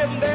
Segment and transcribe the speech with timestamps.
[0.00, 0.29] been there.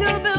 [0.00, 0.29] to be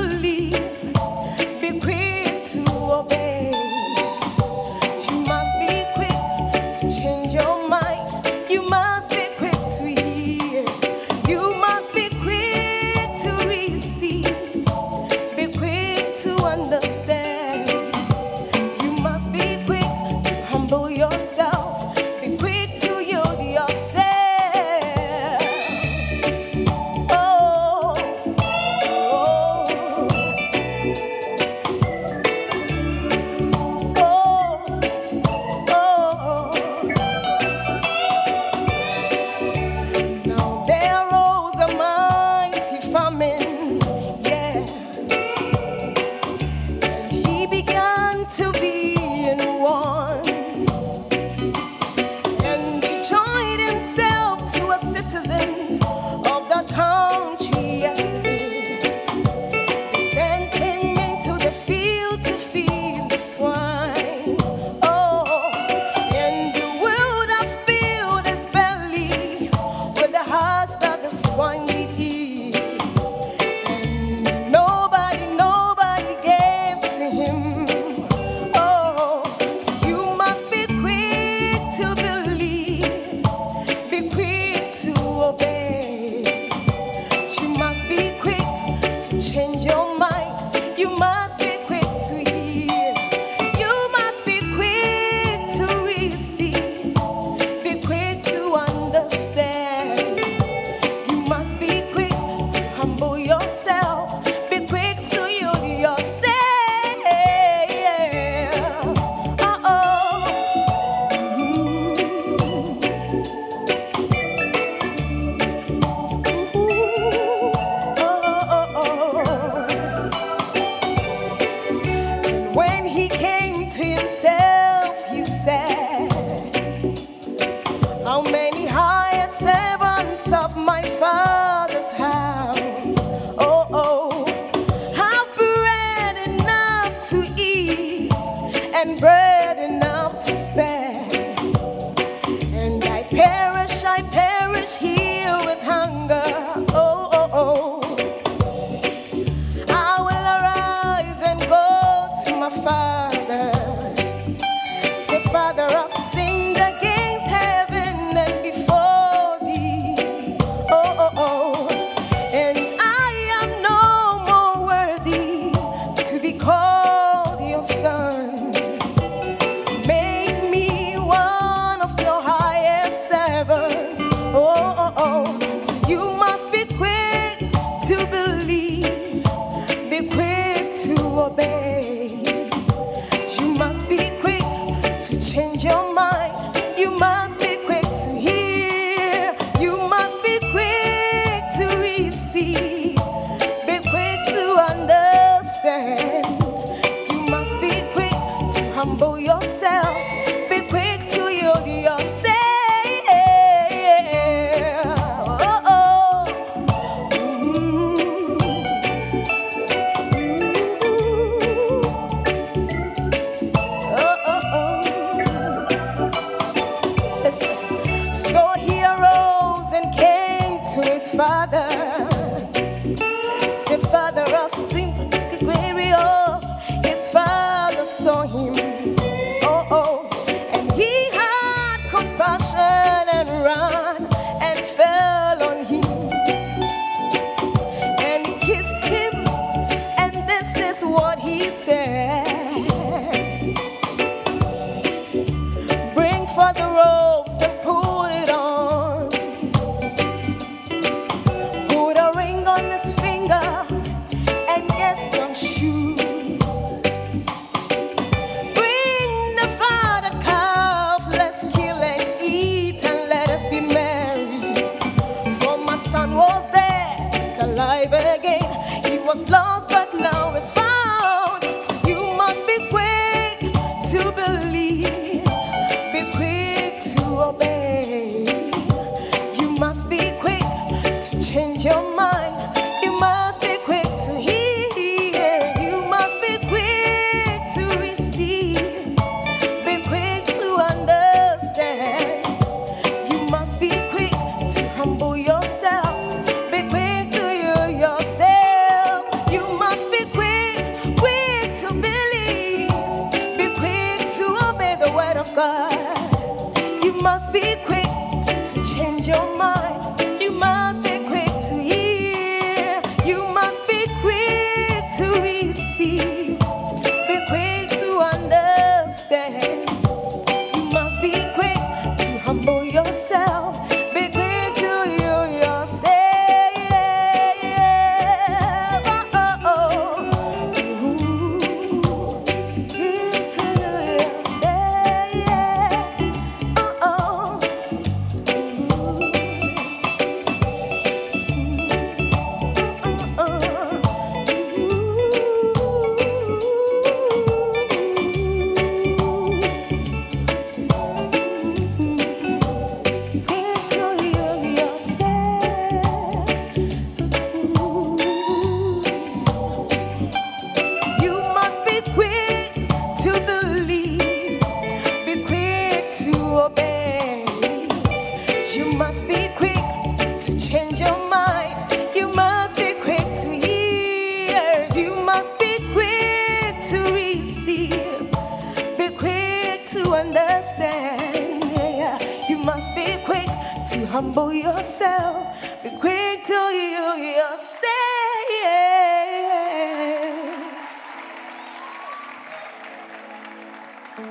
[393.91, 394.07] Hallelujah.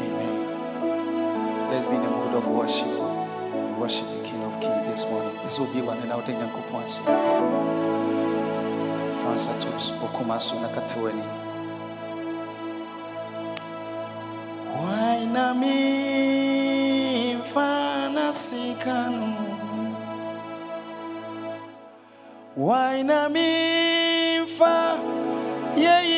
[0.00, 0.38] Amen.
[1.70, 2.88] Let's be in a mood of worship.
[3.78, 5.38] Worship the King of Kings this morning.
[5.44, 7.04] This will be one and out in Yankupwansi.
[9.22, 11.24] Fansatus, Okumasu, Nakatawani.
[14.74, 15.76] Why Nami
[17.54, 19.53] Fanasikanu?
[22.64, 24.98] Wine me fa,
[25.76, 26.13] yeah.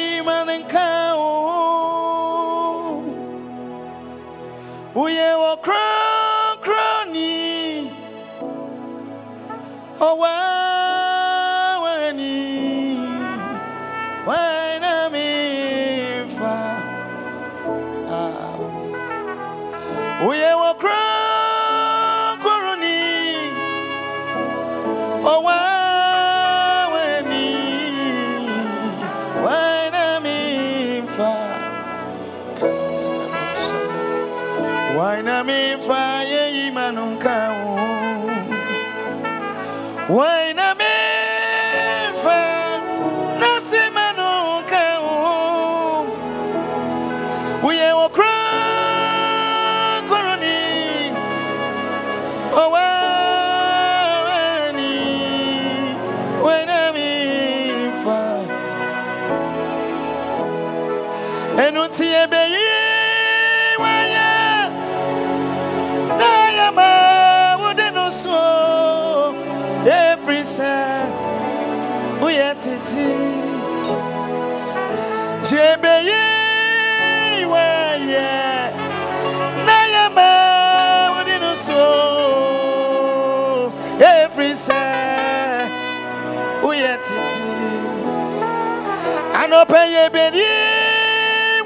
[89.69, 90.47] peye beri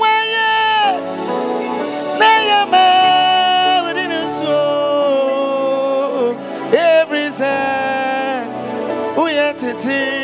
[0.02, 0.52] waye
[2.21, 2.87] na ye ma
[3.87, 4.57] within so.
[6.73, 8.49] Every time
[9.16, 10.19] uye titi.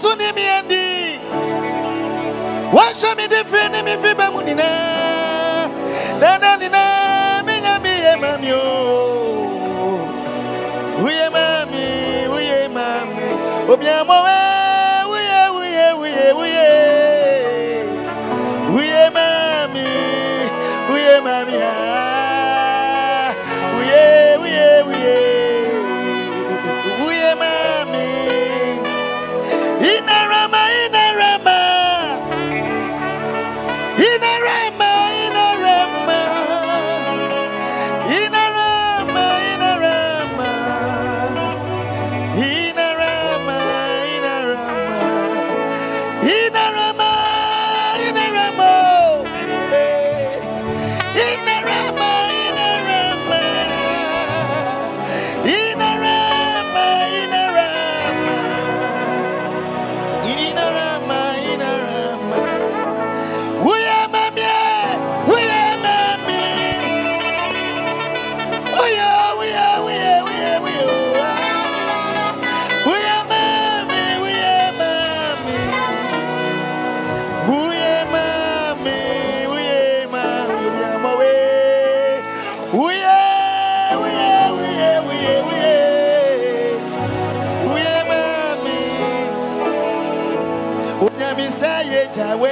[0.00, 1.20] suni miendi
[2.72, 4.68] washa mi defre ni mi fribe munina
[6.20, 6.82] nana nina
[7.46, 8.62] minyambi emamio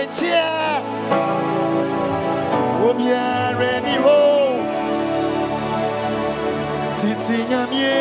[0.07, 0.43] tie
[2.89, 4.19] obiara ni hɔ
[6.99, 7.99] titi nyamie.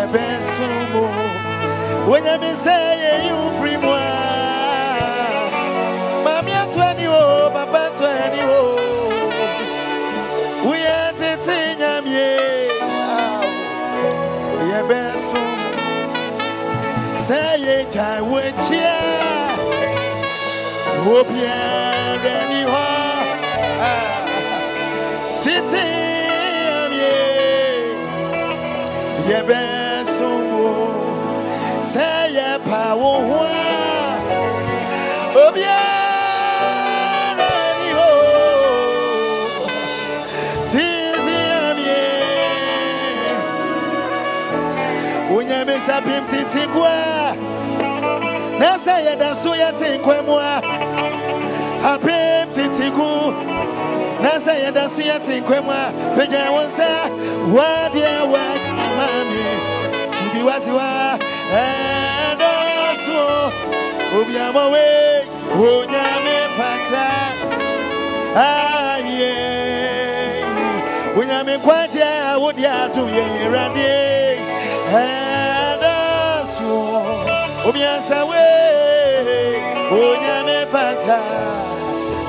[0.00, 1.04] Ɛbɛ so mo
[2.08, 4.10] wonyame sɛ yɛyi wo firi mu a
[6.24, 8.62] maame ato ani o papa ato ani o
[10.64, 12.30] woyɛ titi nyamie.
[14.70, 15.60] Yɛbɛ so mo
[17.26, 18.99] sɛ yɛgya wo akyiɛ
[45.86, 47.34] sapim titi kwa.
[48.60, 50.36] Na sɛ yɛda so yɛte nkwa mu
[51.82, 53.32] apem titigu
[54.22, 57.08] na sɛ yɛda so yɛte nkwam a pagya wo nsa
[57.54, 59.44] woadeɛ woakama me
[60.16, 61.18] tubi watewa
[61.62, 63.20] ɛdɔso
[64.18, 65.00] obiamɔ we.
[65.50, 67.06] Onyame pata
[68.36, 69.32] ayɛ
[71.18, 71.54] onyame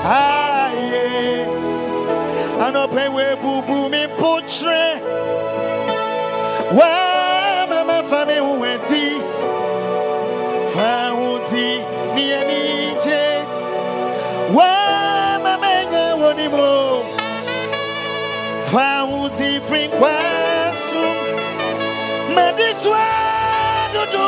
[0.03, 1.45] aye.
[2.65, 5.01] Anope we bubu mi potre
[6.77, 9.07] wa mama fami wenti
[10.73, 11.67] fa wuti
[12.15, 12.95] mi ani
[14.55, 17.03] wa mama nya woni mo.
[18.71, 21.03] Fa wuti frin kwasu
[22.35, 23.05] mediswa
[23.93, 24.27] dodo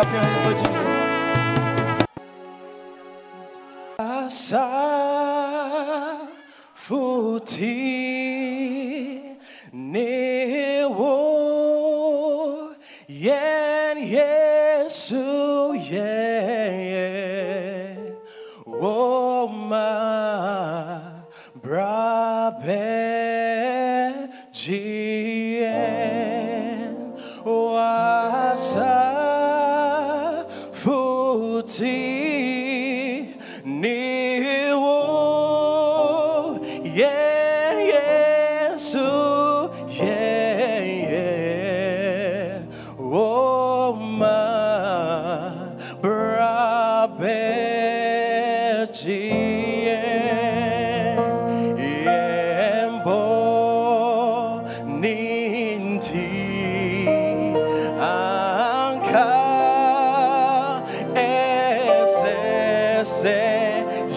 [0.00, 0.80] up your hands for Jesus.
[7.46, 7.99] Ti.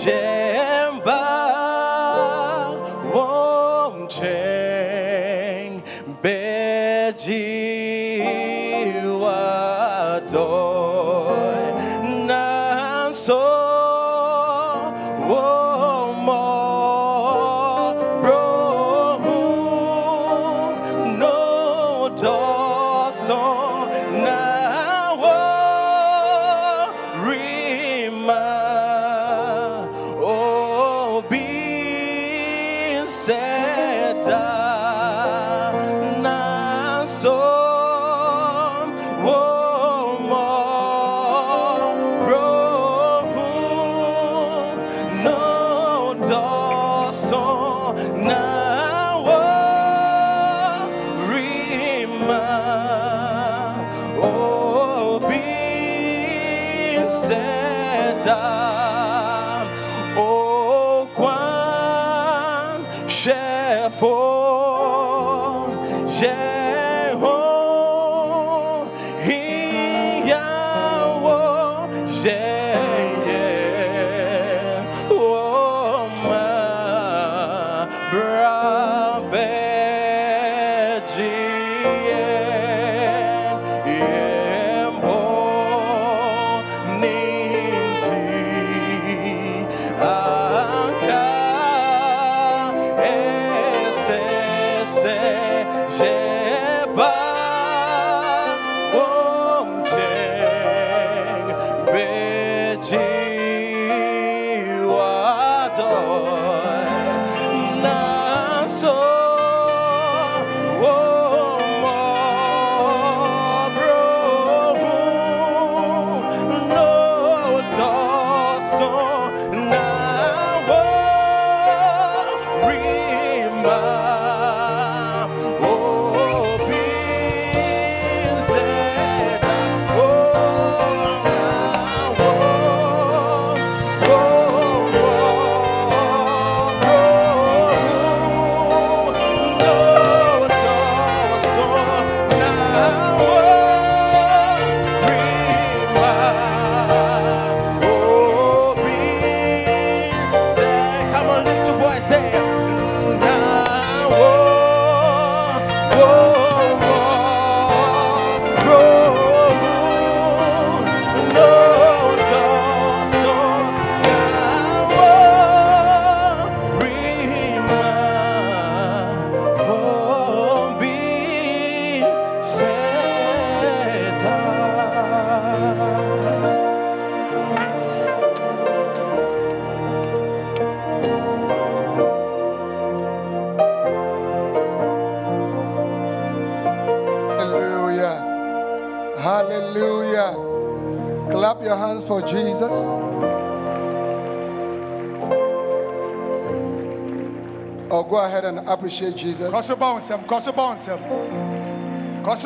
[0.05, 0.32] Yeah.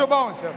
[0.08, 0.54] Bɔ nsɛm.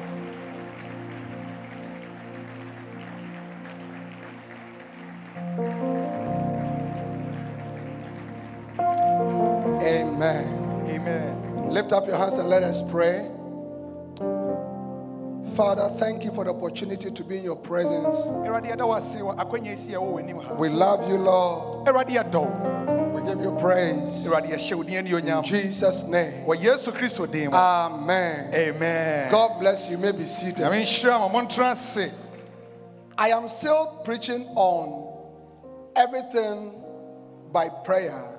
[9.82, 10.84] Amen.
[10.86, 11.70] Amen.
[11.70, 13.28] Lift up your hands and let us pray.
[15.54, 18.16] Father, thank you for the opportunity to be in your presence.
[18.44, 20.54] Awurade yɛda wo ase wɔ akwannya esi a ɛwɔ w'anim ha.
[20.54, 21.84] We love you, Lord.
[23.60, 24.26] Praise.
[24.26, 25.44] Awurade yɛhyɛ wo din In.
[25.44, 26.44] Jesus' name.
[26.44, 27.56] Wɔ Yesu Kristo din mu.
[27.56, 28.50] Amen.
[28.54, 29.30] Amen.
[29.30, 29.96] God bless you.
[29.96, 30.56] You may be seated.
[30.56, 32.10] Nyame nhyira mo, montena ase.
[33.18, 35.08] I am still preaching on
[35.94, 36.82] everything
[37.52, 38.38] by prayer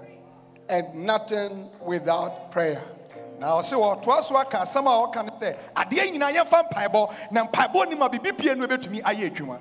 [0.69, 2.81] and nothing without prayer.
[3.39, 7.43] na ɔse wɔtoa so aka asɛm a ɔka no sɛ adeɛ nyinaa yɛmfa mpaebɔ na
[7.47, 9.59] mpaebɔ nim a biribi pie no ɛbɛtumi ayɛ adwuma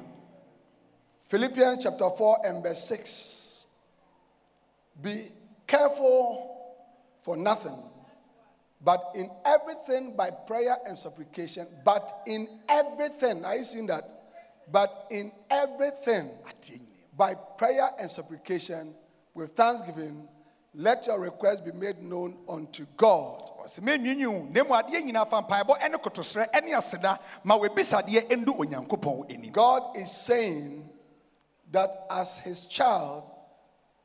[1.31, 3.64] Philippians chapter 4 and verse 6.
[5.01, 5.31] Be
[5.71, 6.51] careful
[7.23, 7.79] for nothing,
[8.83, 11.67] but in everything by prayer and supplication.
[11.85, 14.05] But in everything, are you seeing that?
[14.73, 16.31] But in everything
[17.17, 18.95] by prayer and supplication
[19.35, 20.27] with thanksgiving,
[20.75, 23.43] let your requests be made known unto God.
[23.65, 28.57] ɔsɛ mɛnwinwiw na mmom adeɛ nyinaa fa mpaebɔ ne kotosrɛ ne aseda ma wɔabisadeɛ ɛndu
[28.57, 30.89] onyankopɔn anim God is saying
[31.71, 33.30] that as his child,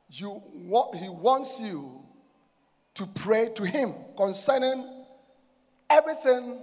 [0.08, 2.02] you want, he wants you
[2.94, 4.88] to pray to him concerning
[5.90, 6.60] everything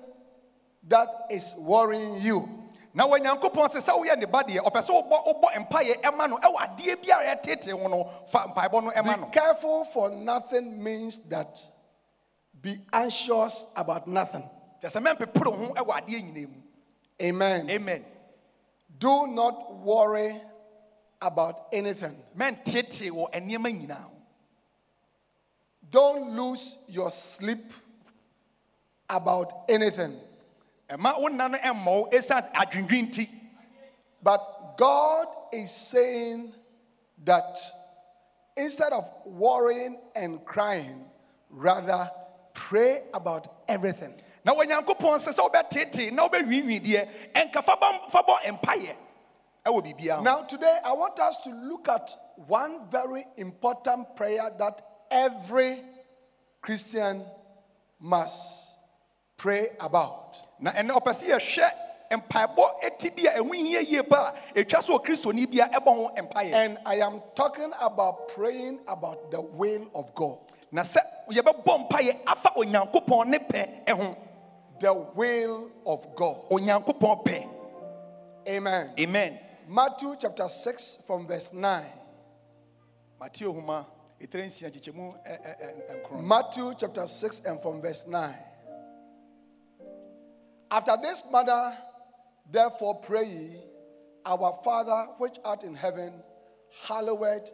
[0.88, 2.50] that is worrying you.
[2.96, 6.38] na onyankopɔn sɛ sɛ woyɛ ne ba deɛ ɔpɛ sɛ wobɔ wobɔ mpaeɛ ɛma no
[6.38, 10.84] ɛwɔ adeɛ biara ɛtete ho no fa mpaebɔ no ɛma Be no careful for nothing
[10.84, 11.60] means that
[12.62, 14.48] be anxious about nothing.
[14.82, 16.62] kyɛ sɛ mɛmpepere ho ɛwɔ adeɛ nyinaa mu
[17.22, 17.70] Amen.
[17.70, 18.06] amen
[19.00, 20.40] Do not worry
[21.24, 22.16] about anything.
[22.38, 24.10] mɛntete wɔ nneɛma nyinaa ho
[25.90, 27.72] Don't lose your sleep
[29.10, 30.20] about anything.
[30.90, 33.30] ɛma wo nna no ɛmmɔ wo ɛsiane adwendwen nti
[34.22, 36.54] But God is saying
[37.24, 37.60] that
[38.56, 41.06] instead of worrying and crying,
[41.50, 42.10] rather
[42.54, 44.14] pray about everything.
[44.46, 48.60] Now na onyankopɔn sɛ sɛ wobɛtete na wobɛnwiinwii deɛ ɛnka fa bɔ fa bɔ mpaeɛ
[48.60, 49.13] ɛwɔ biribiara ho
[49.66, 52.10] Now, today, I want us to look at
[52.48, 55.80] one very important prayer that every
[56.62, 57.24] Christian
[58.00, 58.62] must
[59.38, 60.36] pray about.
[60.60, 61.70] na ɛnɛ ɔpɛ sɛ yɛhwɛ
[62.12, 66.12] mpaebɔ eti bi a ɛho hia yie pa a ɛtwa so okristoni bia ɛbɔ ho
[66.18, 70.38] mpaeɛ And I am talking about praying about the will of God.
[70.72, 71.00] na sɛ
[71.30, 74.18] yɛbɛbɔ mpaeɛ afa onyankopɔn ne pɛ ɛho
[74.80, 76.50] The will of God.
[76.52, 77.50] onyankopɔn pɛ
[78.48, 78.92] Amen.
[79.00, 81.84] amen Matthew chapter 6 from verse 9.
[83.20, 83.88] mateo homa
[84.22, 88.36] ɛtire nsia kyekyɛmu ɛ- ɛ- ɛ- nkron Matthew chapter 6 and from verse 9.
[90.72, 91.78] After this manner,
[92.52, 93.62] therefore, pray ye,
[94.26, 96.24] Our Father which art in heaven,
[96.88, 97.52] hallowed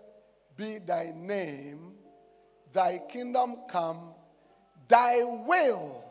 [0.55, 1.97] be thy name,
[2.71, 4.13] thy kingdom come,
[4.87, 6.03] thy will,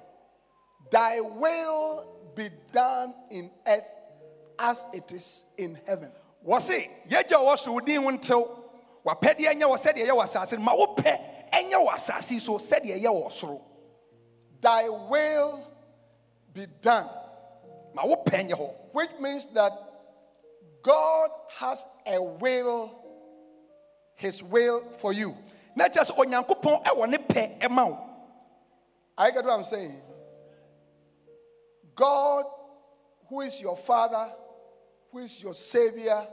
[0.90, 3.84] thy will be done in earth
[4.58, 6.10] as it is in heaven.
[6.46, 8.48] wɔ se yɛgya a wɔso wo din ho ntew
[9.04, 12.58] wapɛdeɛ nyɛ wɔ sɛdeɛ ɛyɛ wɔ asase no ma wopɛ ɛnyɛ wɔ asase yi so
[12.58, 13.60] sɛdeɛ ɛyɛ wɔ soro
[14.60, 15.64] Thy will
[16.52, 17.08] be done.
[17.94, 19.72] ma wopɛ nyɛ hɔ which means that
[20.82, 22.94] God has a will,
[24.14, 25.36] His will for you.
[25.76, 28.04] na kyerɛ sɛ onyankopɔn ɛwɔ ne pɛ ɛma wo
[29.16, 30.00] I get what I'm saying.
[31.96, 32.44] God,
[33.28, 34.32] who is your Father,
[35.12, 36.26] who is your Savior.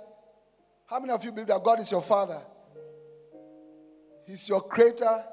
[0.86, 2.42] How many of you believe that God is your Father?
[4.28, 5.24] He's your Creator.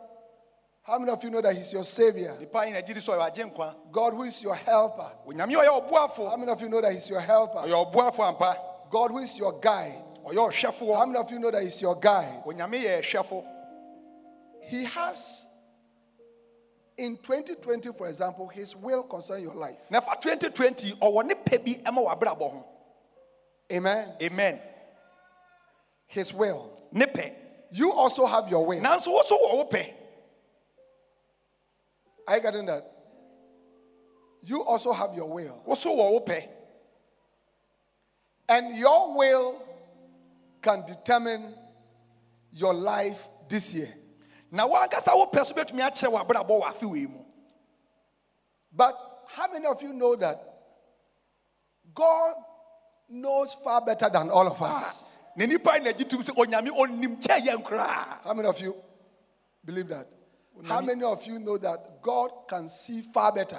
[0.83, 2.37] How many of you know that He's your Savior?
[2.41, 5.13] nipa yi na gyiri so ɔyɛ agye nkwa God, who is your helper.
[5.27, 7.59] onyame a ɔyɛ How many of you know that He's your helper?
[7.61, 8.57] ɔyɛ ɔboafo ampa
[8.91, 10.03] God, who is your guide.
[10.25, 12.43] How many of you know that He's your guide?
[12.45, 13.45] onyame yɛ ɛhwɛfo
[14.65, 15.47] He has,
[16.97, 19.79] in 2020, for example, His will concern your life.
[19.89, 20.95] na fa 2020
[23.73, 24.13] Amen.
[24.21, 24.61] amen
[26.07, 26.71] His will.
[26.93, 27.35] ne pɛ
[27.71, 28.81] You also have your will.
[28.81, 29.93] nanso wo so wɔ wo pɛ
[32.29, 32.89] Are you getting that?
[34.43, 35.61] You also have your will.
[35.65, 36.49] wo so wɔ
[38.49, 39.63] And your will
[40.61, 41.55] can determine
[42.53, 43.93] your life this year.
[44.51, 47.25] na wankasa wo pɛ so bɛtumi akyerɛ w'abrabɔ wɔ afe wei mu
[48.71, 50.49] But how many of you know that
[51.95, 52.35] God
[53.09, 55.11] knows far better than all of us.
[55.37, 58.61] na nipa yi na gye tum sɛ onyame onim kyɛn yɛn koraa How many of
[58.61, 58.75] you
[59.65, 60.07] believe that?
[60.65, 63.59] How many of you know that God can see far better,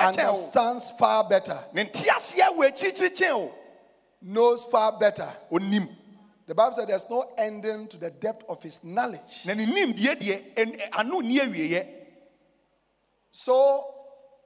[0.00, 3.52] understands far better, ne nte aseɛ wɔ akyirikyiri
[4.22, 5.28] knows far better?
[6.46, 9.42] The Bible said there's no ending to the depth of his knowledge.
[9.46, 11.86] na ne nim deɛ deɛ ɛn- ɛ- ano nni awieɛ
[13.32, 13.84] So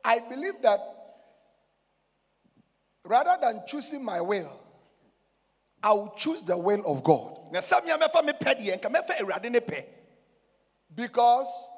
[0.04, 0.80] I believe that
[3.08, 4.60] rather than choosing my will,
[5.82, 8.90] I will choose the will of God na sɛ mea mɛfa me pɛ deɛ nka
[8.90, 9.84] mɛfa awurade ne pɛ
[10.94, 11.68] because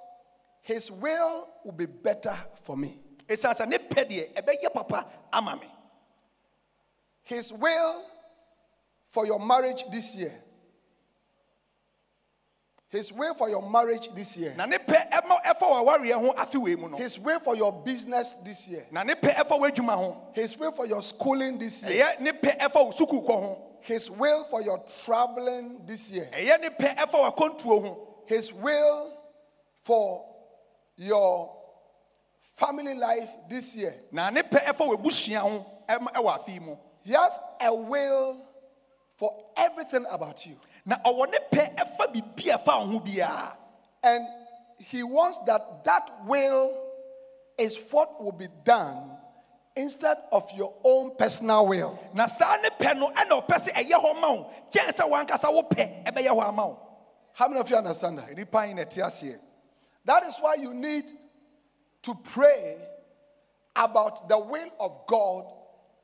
[0.63, 2.99] his will will be better for me.
[3.27, 5.71] ɛsiane sɛ ne pɛ deɛ ɛbɛyɛ papa ama me
[7.23, 8.05] His will
[9.07, 10.35] for your marriage this year.
[12.91, 14.53] His will for your marriage this year.
[14.57, 17.55] na ne pɛ ɛma ɛfa wɔ awareɛ ho afe wei mu no His will for
[17.55, 18.85] your business this year.
[18.91, 22.05] na ne pɛ ɛfa His will for your schooling this year.
[22.17, 26.29] ɛyɛ ne pɛ ɛfa wo sukuu kɔ ho His will for your traveling this year.
[26.33, 29.17] ɛyɛ ne pɛ ɛfa w'akɔntuo ho His will
[29.85, 30.27] for
[30.97, 31.57] your
[32.57, 33.95] family life this year.
[34.11, 38.45] na ne pɛ ɛfa w'abusua ho ɛma- ɛwɔ afe yi mu He has a will
[39.17, 40.57] for everything about you.
[40.91, 43.53] Na ɔwɔ ne pɛ ɛfa biribi a ɛfa wo ho biara
[44.03, 44.27] And
[44.79, 46.77] he wants that that will
[47.57, 49.17] is what will be done
[49.77, 51.97] instead of your own personal will.
[52.13, 55.53] na saa ne pɛ no ɛna ɔpɛ sɛ ɛyɛ hɔ ma wo kyɛn sɛ wankasa
[55.55, 56.79] wo pɛ ɛbɛyɛ hɔ ama wo
[57.35, 58.29] How many of you understand that?
[58.31, 58.35] yi
[58.75, 59.39] na ɛte aseɛ
[60.05, 61.05] That is why you need
[62.03, 62.79] to pray
[63.77, 65.47] about the will of God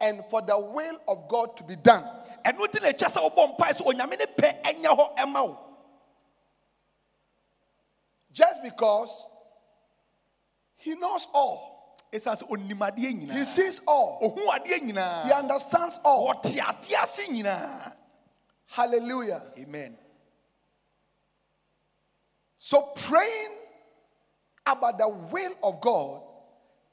[0.01, 2.05] and for the will of God to be done.
[2.47, 5.59] Ɛno nti na ɛkyɛ sɛ wobɔ mpae sɛ onyame ne pɛ ɛnyɛ hɔ ɛma wo.
[8.33, 9.27] Just because
[10.77, 16.35] he knows all, ɛsiane sɛ ɔnim adeɛ he sees all, ɔhu adeɛ he understands all.
[16.35, 17.93] ɔte adeɛ ase nyinaa.
[18.67, 19.43] Hallelujah.
[19.59, 19.97] amen.
[22.59, 23.57] So praying
[24.67, 26.23] about the will of God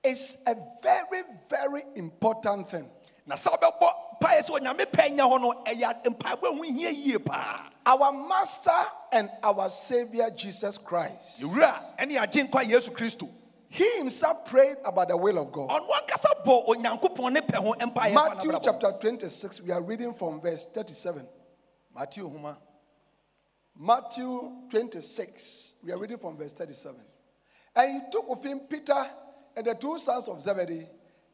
[0.04, 2.90] is a very, very important thing.
[3.26, 7.18] Na sɛ wobɛbɔ mpaeɛ sɛ onyame pɛ nyɛ hɔ no ɛyɛ mpaebɔ ho hia yie
[7.20, 8.72] paa Our Master
[9.12, 13.30] and our Savior Jesus Christ, yɛwura ɛne agye nkwa yesu kristo
[13.70, 15.70] he himself prayed about the will of God.
[15.70, 20.14] ɔno ankasa bɔ onyankopɔn ne pɛ ho mpaeɛ fa Matthew chapter 26, we are reading
[20.14, 21.28] from verse 37.
[21.96, 22.58] matthew homa
[23.76, 26.96] Matthew 26, we are reading from verse 37.
[27.76, 29.04] And he took with him Peter
[29.56, 30.88] and the two sons of Zebedee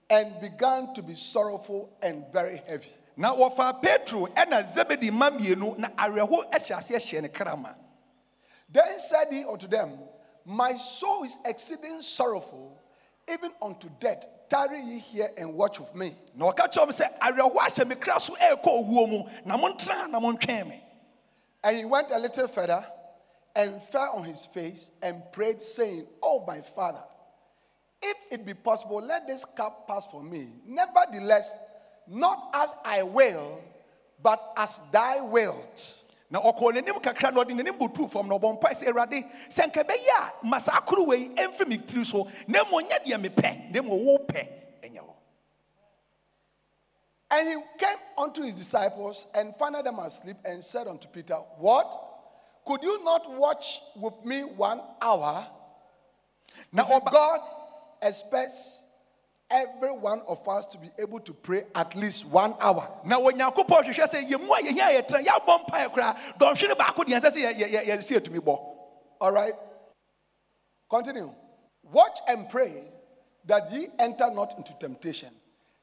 [0.10, 2.94] and began to be sorrowful and very heavy.
[3.18, 7.76] na wɔfa petro ɛna zebedi ma na awerɛho hyɛ aseɛ ne krama
[8.72, 10.00] Then said he unto them,
[10.46, 12.80] My soul is exceeding sorrowful,
[13.28, 14.26] even unto death.
[14.48, 16.16] Tarry ye here and watch with me.
[16.34, 19.58] na ɔka kyerɛ m sɛ awerɛho ahyɛ me kra so ɛrekɔ owuo mu na
[20.08, 20.84] na me
[21.64, 22.86] And he went a little further
[23.56, 27.04] and fell on his face and prayed, saying, Oh, my father,
[28.02, 30.48] if it be possible, let this cup pass from me.
[30.66, 31.56] Nevertheless,
[32.08, 33.62] not as I will,
[34.22, 35.96] but as thy wilt.
[36.32, 39.66] na ɔkɔɔ n'anim kakra na ɔde n'anim butuu fam na ɔbɔ mpae sɛ awurade sɛ
[39.66, 43.18] nka ɛbɛyɛ a ma saa koro wei ɛmfi me tiri so na mmom nyɛ deɛ
[43.18, 44.48] mepɛ na mmom wo pɛ
[44.84, 45.14] ɛnyɛ hɔ
[47.32, 52.06] And he came unto his disciples and found them asleep and said unto Peter, What?
[52.66, 55.48] Could you not watch with me one hour?
[56.72, 57.42] Now, God
[58.02, 58.84] expects
[59.52, 62.88] every one of us to be able to pray at least one hour.
[63.06, 67.32] Now, when hwehwɛ sɛ yɛmu a yɛhia yɛtena yɛabɔ mpaeɛ koraa dɔnhwere baako deɛ ɛnsɛ
[67.32, 68.76] sɛ yɛ- yɛ- yɛ- yɛsi atumi bɔ
[69.22, 69.54] All right?
[70.90, 71.34] Continue.
[71.92, 72.84] Watch and pray
[73.46, 75.30] that ye enter not into temptation.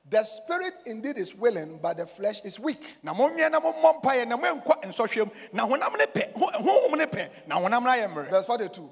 [0.08, 2.96] The spirit indeed is willing, but the flesh is weak.
[3.02, 7.06] na monwɛn na mommɔ mpaeɛ na moankɔ nsɔhwɛm na honam ne pɛ ho- honhom ne
[7.06, 8.88] pɛ na honam no ayɛ mmerɛ Verse 42.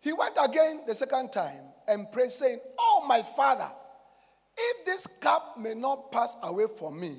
[0.00, 3.68] He went again the second time and pray, saying, Oh, my father,
[4.56, 7.16] if this cup may not pass away from me,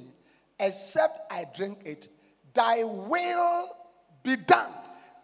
[0.60, 2.10] except I drink it,
[2.54, 3.76] thy will
[4.23, 4.71] be done.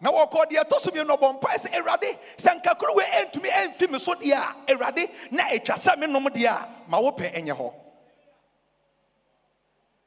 [0.00, 3.50] na wɔkɔ deɛ ɛtɔ so mmienu ɔbɔ mpaeɛ sɛ awurade sɛ nka koro wei ɛntumi
[3.50, 7.12] ɛmfi me so deɛ a awurade na ɛtwa sɛ me nom deɛ a ma wo
[7.12, 7.74] pɛ ɛnyɛ hɔ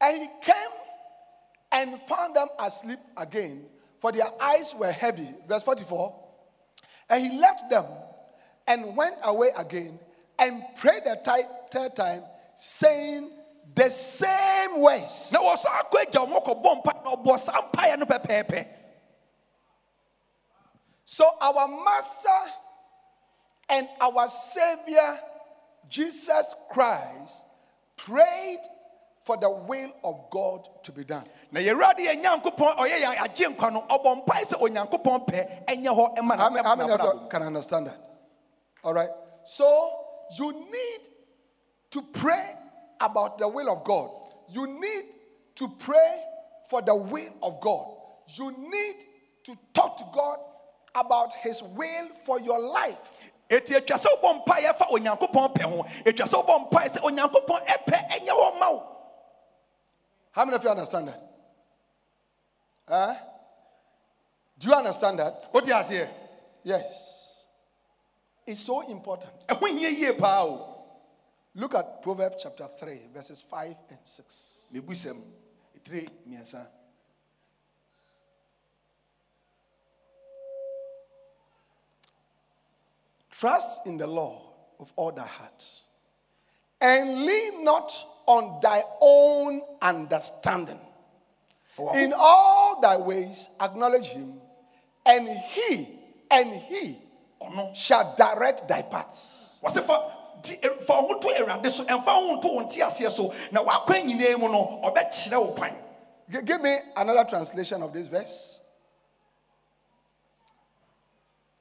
[0.03, 0.73] And he came
[1.71, 3.65] and found them asleep again,
[4.01, 5.29] for their eyes were heavy.
[5.47, 6.13] Verse 44.
[7.09, 7.85] And he left them
[8.67, 9.99] and went away again
[10.39, 12.23] and prayed ti- third time,
[12.55, 13.29] saying
[13.75, 15.31] the same words.
[15.31, 17.61] na wɔsɔ akɔ agya wɔn kɔbɔ mpaeɛ na ɔbɔ saa
[17.97, 18.67] no pɛpɛɛpɛ
[21.05, 22.53] So our master
[23.69, 25.19] and our savior,
[25.89, 27.43] Jesus Christ,
[27.97, 28.59] prayed
[29.23, 31.25] for the will of God to be done.
[31.51, 33.81] na yɛwurade yɛ nyankopɔn ɔyɛ agye nkwa no
[34.45, 38.12] sɛ onyankopɔn pɛ ɛnyɛ hɔ ɛma How many, of you can understand that?
[38.83, 39.09] All right.
[39.45, 39.91] So
[40.37, 40.99] you need
[41.91, 42.53] to pray
[42.99, 44.09] about the will of God.
[44.49, 45.03] You need
[45.55, 46.21] to pray
[46.69, 47.87] for the will of God.
[48.27, 48.95] You need
[49.45, 50.39] to talk to God
[50.95, 52.99] about His will for your life.
[53.49, 55.85] eti atwa sɛ wobɔ mpaeɛ fa onyankopɔn pɛ ho
[58.25, 58.79] hɔ ma
[60.31, 61.21] How many of you understand that?
[62.87, 63.15] Huh?
[64.57, 65.49] Do you understand that?
[65.53, 66.09] wote aseɛ
[66.63, 67.12] Yes.
[68.45, 69.31] It's so important.
[69.47, 70.69] ɛho hia yie paa o
[71.55, 74.61] Look at Proverbs chapter 3, verses 5 and 6.
[74.73, 75.21] mebusɛm
[75.77, 76.65] ɛtire mmiɛnsa
[83.29, 84.41] Trust in the Lord
[84.79, 85.65] with all thy heart,
[86.79, 87.91] and lean not
[88.25, 90.79] on thy own understanding.
[91.73, 94.39] For In all thy ways acknowledge him,
[95.05, 95.99] and he
[96.31, 97.02] and he
[97.73, 99.57] shall direct thy paths.
[99.61, 103.63] fa di- eh, ho to awurade so ɛmfa ho to wo nte aseɛ so na
[103.63, 105.75] wakwan nyinaa mu no ɔbɛkyerɛ wo kwan
[106.29, 108.59] Give me another translation of this verse.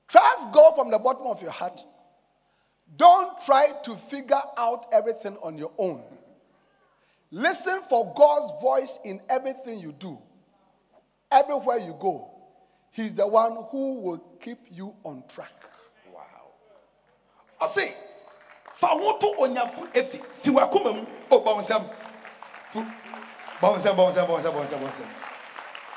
[0.09, 1.85] Trust God from the bottom of your heart.
[2.97, 6.03] Don't try to figure out everything on your own.
[7.31, 10.19] Listen for God's voice in everything you do.
[11.31, 12.29] Everywhere you go,
[12.91, 15.65] He's the one who will keep you on track.
[17.63, 17.93] Ɔse
[18.75, 21.07] fa ho to onyafo efi fi wakoma mu.
[21.31, 21.85] O bɔ wo nsɛm
[22.71, 22.87] Fu-
[23.61, 25.09] bɔ nsɛm bɔ nsɛm bɔ nsɛm bɔ nsɛm bɔ nsɛm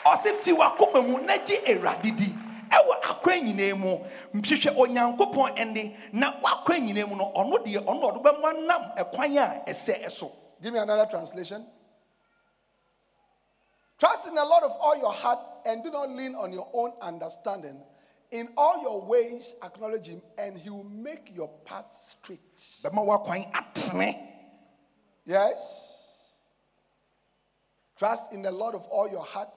[0.06, 2.36] ɔse fi wakoma mu na gye awurade di.
[2.70, 3.98] Ɛwɔ akwan nyinaa mu.
[6.14, 8.12] Na wakwan nyinaa mu no ɔno deɛ ɔno
[8.98, 10.32] a ɛsɛ ɛso.
[10.62, 11.66] Give me another translation.
[13.98, 16.94] Trust in the Lord of all your heart and do not lean on your own
[17.02, 17.82] understanding.
[18.36, 22.42] In all your ways, acknowledge Him, and He will make your path straight.
[22.84, 24.28] bɛma wakwan atene
[25.26, 26.04] Yes?
[27.98, 29.48] Trust in the Lord of all your heart.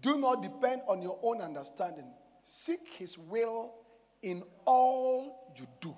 [0.00, 2.06] Do not depend on your own understanding.
[2.42, 3.72] Seek His will
[4.20, 5.94] in all you do,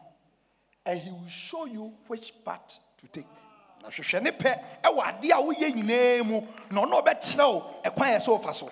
[0.85, 3.27] and He will show you which path to take.
[3.83, 6.41] na hwehwɛ ne pɛ ɛwɔ adeɛ a woyɛ nyinaa mu
[6.71, 8.71] na ɔno ɔbɛkyerɛ wo ɛkwan a ɛsɛ wofa so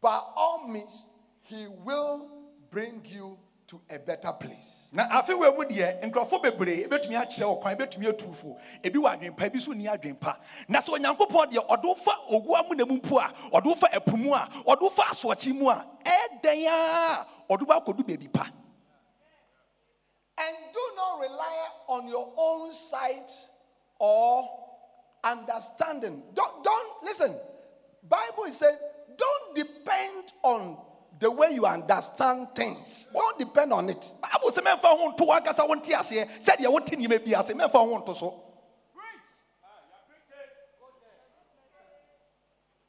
[0.00, 1.06] by all means,
[1.42, 2.30] He will
[2.70, 3.36] bring you
[3.72, 4.84] to a better place.
[4.92, 8.98] na afei wɔ mu deɛ nkurɔfoɔ bebree ebɛtumi akyerɛ wɔ kwan ebɛtumi atu fo ebi
[8.98, 10.36] wɔ adwene pa ebi nso nni adwene pa
[10.68, 14.18] na sɛ onyankopɔn deɛ ɔde wo fa ogu amuna mu a ɔde wo fa ɛpo
[14.18, 18.44] mu a ɔde wo fa asoɔkye mu a ɛɛdɛn a ɔde wo akɔdu baabi pa
[20.36, 23.32] And do not rely on your own sight
[23.98, 24.50] or
[25.24, 26.22] understanding.
[26.34, 27.34] Don't, don't listen.
[28.06, 28.76] Bible is saying,
[29.16, 30.76] don't depend on
[31.22, 33.06] the way you understand things.
[33.12, 34.12] Don't depend on it.
[34.20, 37.72] bible sɛ mɛmfa ho nto w'ankasa wo nte aseɛ sɛdeɛ wote nneɛma bi ase mɛmfa
[37.72, 38.34] ho nto so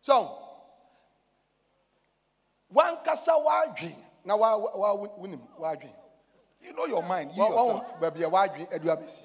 [0.01, 0.37] So,
[2.67, 5.89] one kasa wadwi na wa wa winim wadwi.
[6.61, 9.21] you know your mind you Wa yourself wa baby wadwi edu abesi.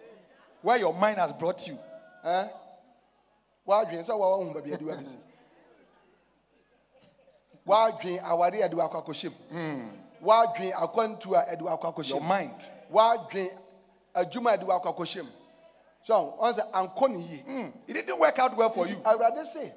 [0.62, 1.76] where your mind has brought you
[2.24, 2.46] Eh?
[3.66, 5.16] Wadwi so wa hu baby edu abesi.
[7.68, 9.32] Wadwi awari edu akwakoshim.
[10.22, 12.54] Wadwi akwantu a edu your mind
[12.90, 13.50] Wadwi
[14.14, 15.26] adwuma edu akwakoshim.
[16.04, 17.36] So, on say anko ni yi.
[17.38, 19.72] Hmm, it didn't work out well for you Awurade say,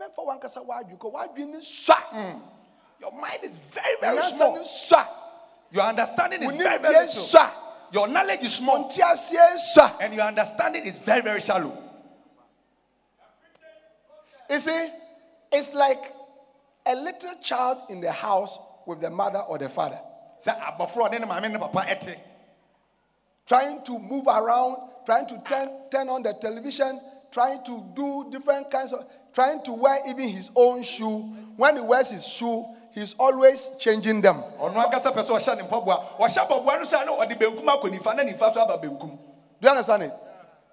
[0.00, 2.40] "Memfa one kasa wadwi ko wadwi ni swa."
[3.00, 5.06] your mind is very very Nyansa small ni swa.
[5.70, 7.50] your understanding is very very little
[7.92, 9.92] your knowledge is small Monte aseɛ swa.
[10.00, 11.76] and your understanding is very very shallow
[14.50, 14.88] You see,
[15.52, 16.00] it's like
[16.88, 20.00] a little child in the house with the mother or the father.
[20.44, 22.16] sɛ abɔfra a ɔne ne maame ne papa ɛte
[23.46, 24.76] trying to move around,
[25.06, 27.00] trying to turn, turn on the television,
[27.32, 31.20] trying to do different kinds of, trying to wear even his own shoe.
[31.56, 34.42] When he wears his shoe, he's always changing them.
[34.60, 37.64] ɔno ankasa pɛ sɛ ɔhyɛ ne mpaboa ɔhyɛ mpaboa no so a na ɔde benkum
[37.64, 39.10] akɔ nifa na nifa so aba benkum
[39.60, 40.12] Do you understand it?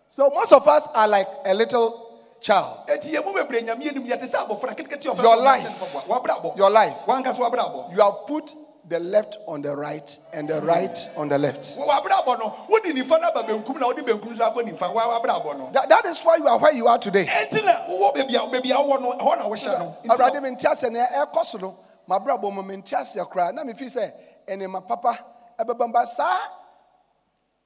[0.10, 2.05] So most of us are like a little
[2.42, 2.78] child.
[2.88, 5.64] eti yɛn mu bebree nyame yɛ nim yɛte sɛ abɔfra ketekete a ɔpɛ Your life.
[5.64, 6.96] ne mpaboa wabrabɔ Your life.
[7.08, 8.54] You have put
[8.88, 11.76] the left on the right and the right on the left.
[11.78, 15.58] wabrabɔ no wodi nifa no aba benkum na wode benkum so akɔ nifa wa wabrabɔ
[15.58, 17.26] no That, that is why you are where you are today.
[17.26, 20.34] enti na wowɔ baabi a baabi a wowɔ no ɛhɔ na wohyɛ no Nti awurade
[20.36, 21.78] na- mente ase na ɛkɔ so no
[22.08, 24.12] mabrabɔ mu mente ase koraa na mefi sɛ
[24.48, 25.18] ɛnema papa
[25.60, 26.38] ɛbɛba mba saa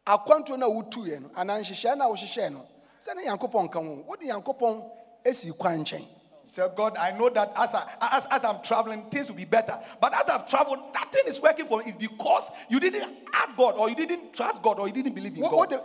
[0.07, 2.61] akwantuo no a wotuiɛ no anaa nhyehyɛe no a wohyehyɛe no
[2.99, 4.83] sɛne nyankopɔn ka ho wode nyankopɔn
[5.25, 6.05] asi kwan nkyɛn
[6.51, 9.79] Say, God, I know that as, I, as, as I'm traveling, things will be better.
[10.01, 11.83] But as I've traveled, nothing is working for me.
[11.85, 13.03] It's because you didn't
[13.35, 15.75] add God, or you didn't trust God, or you didn't believe in Wo- God.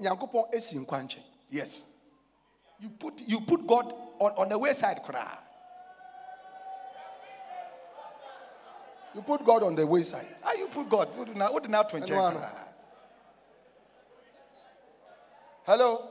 [0.00, 1.82] nyankopɔn asi nkwa nkyɛn Yes.
[2.78, 5.02] You put, you put God on, on the wayside.
[5.02, 5.26] Cry.
[9.16, 11.08] you put god on the wayside How you put God?
[11.16, 12.66] What do not- what do not to Ɛno check?
[15.66, 16.08] hello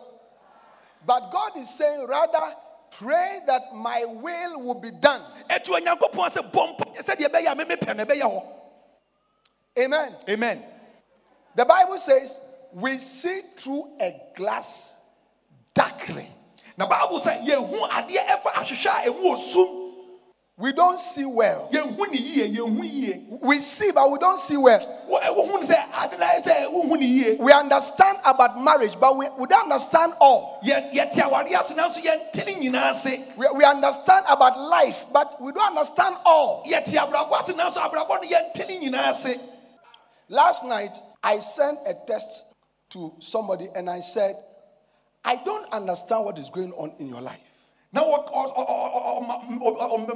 [1.05, 2.55] but god is saying rather
[2.97, 7.51] pray that my will will be done Etu onyankopɔn sɛ bɔ mpa sɛ deɛ ɛbɛyɛ
[7.51, 8.43] a meme pɛ no ɛbɛyɛ hɔ.
[9.79, 10.63] amen Amen.
[11.55, 12.39] The Bible says
[12.73, 14.97] we see through a glass
[15.73, 16.29] darkly.
[16.77, 19.80] Na Bible sɛ yɛhu adeɛ ɛfa ahwehwɛ a ɛmu osum.
[20.57, 21.69] We don't see well.
[21.71, 23.25] Yɛhu ne yie, yɛhu yie.
[23.41, 24.79] We see, but we don't see well.
[25.07, 27.37] Wo- eh, Wohu ne sɛ ade na ayɛ sɛ wohu ne yie.
[27.39, 30.59] We understand about marriage, but we, we don't understand all.
[30.63, 33.21] Yɛ- Yɛte awareɛ ase nanso yɛnte ne nyinaa ase.
[33.37, 36.63] We, we understand about life, but we don't understand all.
[36.67, 39.39] Yɛte abrabɔ ase nanso abrabɔ no yɛnte ne nyinaa ase.
[40.29, 42.45] Last night, I sent a text
[42.91, 44.35] to somebody and I said,
[45.25, 47.39] I don't understand what is going on in your life.
[47.93, 48.25] Na ɔ-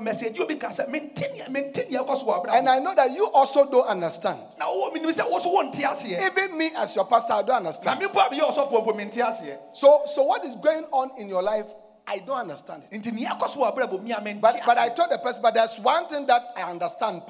[0.01, 2.47] message obi ka sɛ mente nea- ɛkɔ so wɔ.
[2.53, 4.39] And I know that you also don't understand.
[4.57, 6.21] Na wo menim sɛ wo so wonte aseɛ.
[6.21, 7.99] Even me, as your pastor, I don't Na understand.
[7.99, 9.57] me mpo a meyɛ ɔsɔfoɔ mpo mente aseɛ.
[9.73, 11.73] So, so what is going on in your life,
[12.07, 13.01] I don't understand it.
[13.01, 15.41] Nti nea ɛkɔ so wɔ abrabɔ mi a mente But, but I told the person,
[15.41, 17.23] but there's one thing that I understand,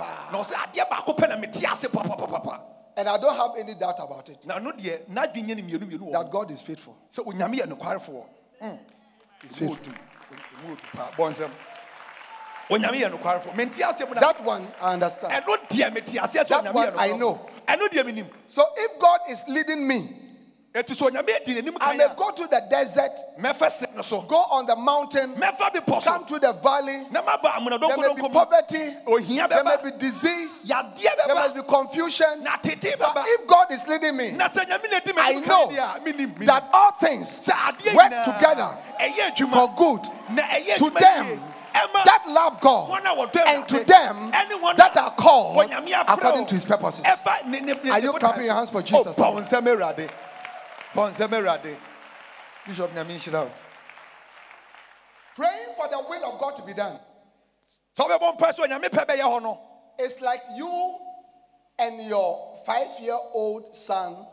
[2.98, 5.89] and I don't have any doubt about it Na no deɛ n'adwene nyɛ ne mmienu
[5.89, 6.30] mmienu that.
[6.32, 6.96] God is faithful.
[7.12, 8.24] Yɛ nokwarefoɔ.
[8.62, 8.80] Mm.
[9.41, 9.93] He's Ɛmu faithful.
[10.32, 10.41] Odu.
[10.59, 11.11] Ɛmu odu paa.
[11.17, 11.51] Bɔ nsɛm.
[12.69, 13.55] Onyame yɛ nokwarefoɔ.
[13.55, 15.34] Mente ase mu na That one I understand.
[15.34, 17.49] ɛno deɛ mete That one I know.
[17.67, 18.28] Ɛno deɛ menim.
[18.47, 20.24] So if God is leading me,
[20.76, 24.21] I may go to the desert, mɛfa se no so.
[24.23, 26.11] go on the mountain, Mɛfa bepɔ so.
[26.11, 27.01] come to the valley.
[27.11, 32.43] There may be poverty, there may be disease, there must be confusion.
[32.43, 35.95] But if God is leading me, Na sɛ nyame na di I know kan deɛ
[35.95, 36.36] a menim.
[36.36, 36.45] menim.
[36.45, 38.78] that all things work together
[39.49, 41.41] for good to them
[42.03, 44.32] that love God wɔn a wɔdɔ and to them
[44.76, 45.71] that are called
[46.07, 47.05] according to his purposes.
[47.05, 49.17] Are you clapping your hands for Jesus?
[50.96, 51.36] Bɔ wo nsɛm Awurade.
[51.36, 51.78] Bɔ wo nsɛm Awurade.
[52.68, 53.52] Bishop Nyame nhyira wo.
[55.36, 57.00] Praying for the will of God to be done.
[57.98, 59.60] Sɛ wobɛbɔ mpae sɛ onyame pɛ bɛyɛ hɔ no
[60.00, 60.98] It's like you
[61.78, 64.26] and your five year old son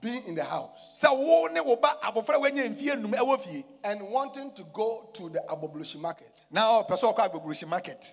[0.00, 3.64] being in the house sɛ wo ne wo ba abɔfra woanya mfie num ɛwɔ fie
[3.84, 6.30] and wanting to go to the Agbogbloshie market.
[6.52, 8.06] sɛ ɔkɔ agbegburuhyi market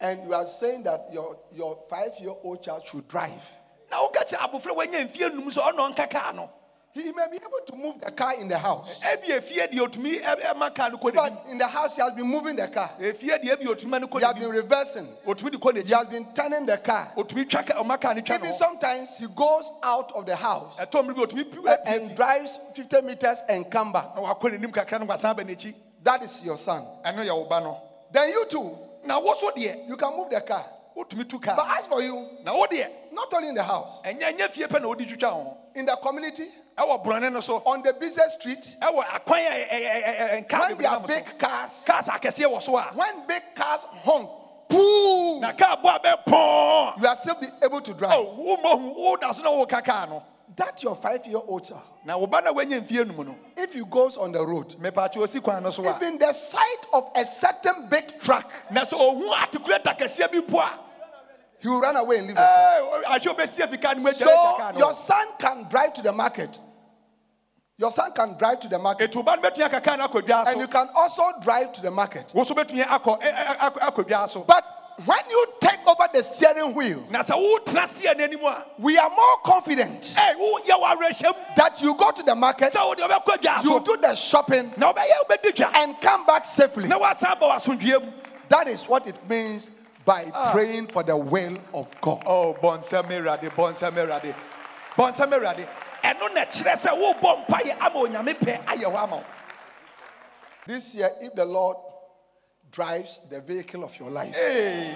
[0.00, 3.50] And you are saying that your, your five year old child should drive.
[3.94, 6.50] Na woka kyerɛ abɔfra woanya mfie num sɛ ɔnɔ nka no
[6.96, 9.00] He may be able to move the car in the house.
[9.02, 11.96] ɛbi efie deɛ otumi ɛ- ɛma kaa no kɔ In n'anim fact, in the house,
[11.96, 12.88] he has been moving the car.
[13.00, 15.08] efie deɛ ebi otumi ma no kɔ He has been reversing.
[15.26, 17.10] otumi de kɔ He has been turning the car.
[17.16, 20.36] otumi twa ka ɔma kaa no twa no Even sometimes he goes out of the
[20.36, 24.14] house ɛtɔ mmiri bi otumi piw and, drives 50 meters and come back.
[24.14, 26.86] na wakɔ n'anim kakra no wasan ba n'akyi That is your son.
[27.04, 27.60] ɛno yɛ wo ba
[28.12, 28.60] Then you too,
[29.04, 30.64] wo so deɛ you can move the car.
[30.94, 31.12] But
[31.76, 34.88] as for you, wo deɛ not only in the house, ɛnyɛ ɛnyɛ fie pɛ na
[34.88, 36.46] wodi in the community,
[36.76, 37.62] ɛwɔ borɔne no so.
[37.66, 42.82] On the busy street, when there are big cars, cars akɛseɛ wɔ so a.
[42.94, 44.28] When big cars honk,
[44.68, 48.18] poo, na kaa bɔ a bɛ pɔn you are still be able to drive.
[48.18, 50.22] o wo mɔhu wo da so na wo ka
[50.56, 53.36] That your five year old child, na wo ba na wanya mfie num no.
[53.56, 55.96] If he goes on the road, mepatwe osi kwan no so a.
[55.96, 58.52] Even the sight of a certain big truck,
[61.64, 63.18] he will run away and leave the eh, car.
[63.18, 66.58] ɛɛ, ahwɛ obɛsi afika no mu agyare So your son can drive to the market.
[67.78, 69.10] Your son can drive to the market.
[69.10, 71.80] etu ba no bɛtumi aka kaa no akɔ dwa And you can also drive to
[71.82, 72.30] the market.
[72.34, 74.64] wo so bɛtumi akɔ ɛ- ɛ- akɔ akɔ dwa so But
[75.06, 79.38] when you take over the steering wheel, na sɛ wotena seɛ n'anim we are more
[79.44, 83.64] confident eh, ɛ woyɛ w'awerɛhyɛm that you go to the market, sɛ wode wobɛkɔ dwa
[83.64, 86.86] you do the shopping, na wobɛyɛ wobɛdi dwa and come back safely.
[86.88, 88.12] na woasan ba w'asomdwoeɛ mu
[88.50, 89.70] That is what it means
[90.04, 90.50] by ah.
[90.52, 92.22] praying for the will of God.
[92.26, 94.34] Oh, bɔnsɛm awurade bɔnsɛm awurade
[94.96, 95.66] bɔnsɛm awurade
[96.02, 99.24] ɛno na kyerɛ sɛ wobɔ mpayɛ ama onyame pɛ ayɛ hɔ ama
[100.66, 101.76] This year, if the Lord
[102.70, 104.94] drives the vehicle of your life, Ee,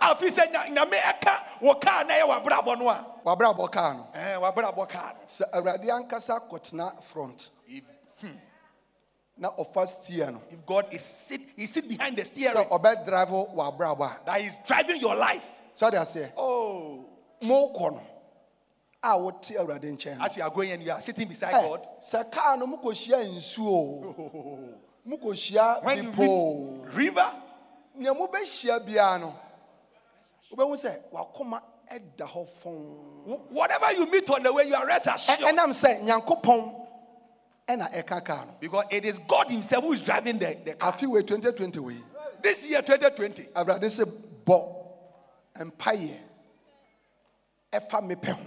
[0.00, 3.06] afi sɛ nya- nyame ɛka wɔ kaa na ɛyɛ w'abrabɔ no a.
[3.24, 7.50] wabrabɔ kaa no, eh, ɛɛ, w'abrabɔ kaa no sɛ Awurade ankasa kɔtena front.
[7.68, 7.84] If-
[8.20, 8.28] hmm.
[9.38, 13.04] Na ɔfa steer no, if god is sit he sit behind the sɛ steering ɔbɛ
[13.06, 15.44] drive wabrabɔ a, that he's driving your life.
[15.78, 17.04] Sɛ ɔde aseɛ, oh.
[17.42, 18.00] Mokɔ no.
[19.02, 21.86] A wote Awurade nkyɛn as you are going and you are sitting beside Ɛ, god.
[22.02, 24.74] sɛ kaa no nsuo
[25.06, 27.32] mokɔhyia when you bepɔo river?
[27.94, 29.34] Nea mobɛhyia biara no
[30.50, 31.60] wobɛhu sɛ wakoma
[31.92, 35.38] ɛda hɔ fɔn whatever you meet on the way you are rest assured.
[35.40, 36.86] ɛnam sɛ nyankopɔn ɛna ɛka kaa no
[38.60, 40.92] because it is god himself who is driving the, the car.
[40.92, 41.96] Afe wei 2020 wei
[42.42, 44.04] this year 2020 awurade sɛ
[44.46, 44.74] bɔ
[45.58, 46.14] mpayɛ
[47.72, 48.40] ɛfa mepɛ ho.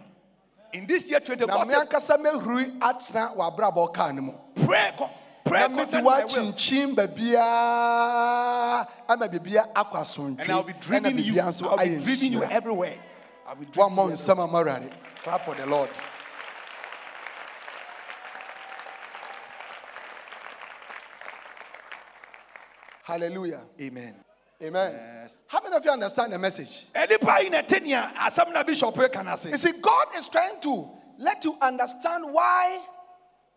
[0.72, 4.34] In this year 20 na me ankasa mɛhuri atena w'abrabɔ kaa no mu.
[4.66, 5.10] Pray co-
[5.44, 6.54] pray na mede concerning my will.
[6.54, 11.42] woakyinkyin baabiaa ama biribia akɔ and I'll be driving you.
[11.42, 12.98] I'll be driving you everywhere.
[13.46, 14.92] I'll be driving you nsɛm ama awurade.
[15.24, 15.90] Clap for the lord
[23.10, 24.14] hallelujah amen
[24.62, 24.94] amen
[25.48, 28.96] how many of you understand the message ɛnipa yi na ɛte nea asɛm na bishop
[29.12, 30.88] ka na You see, God is trying to
[31.18, 32.80] let you understand why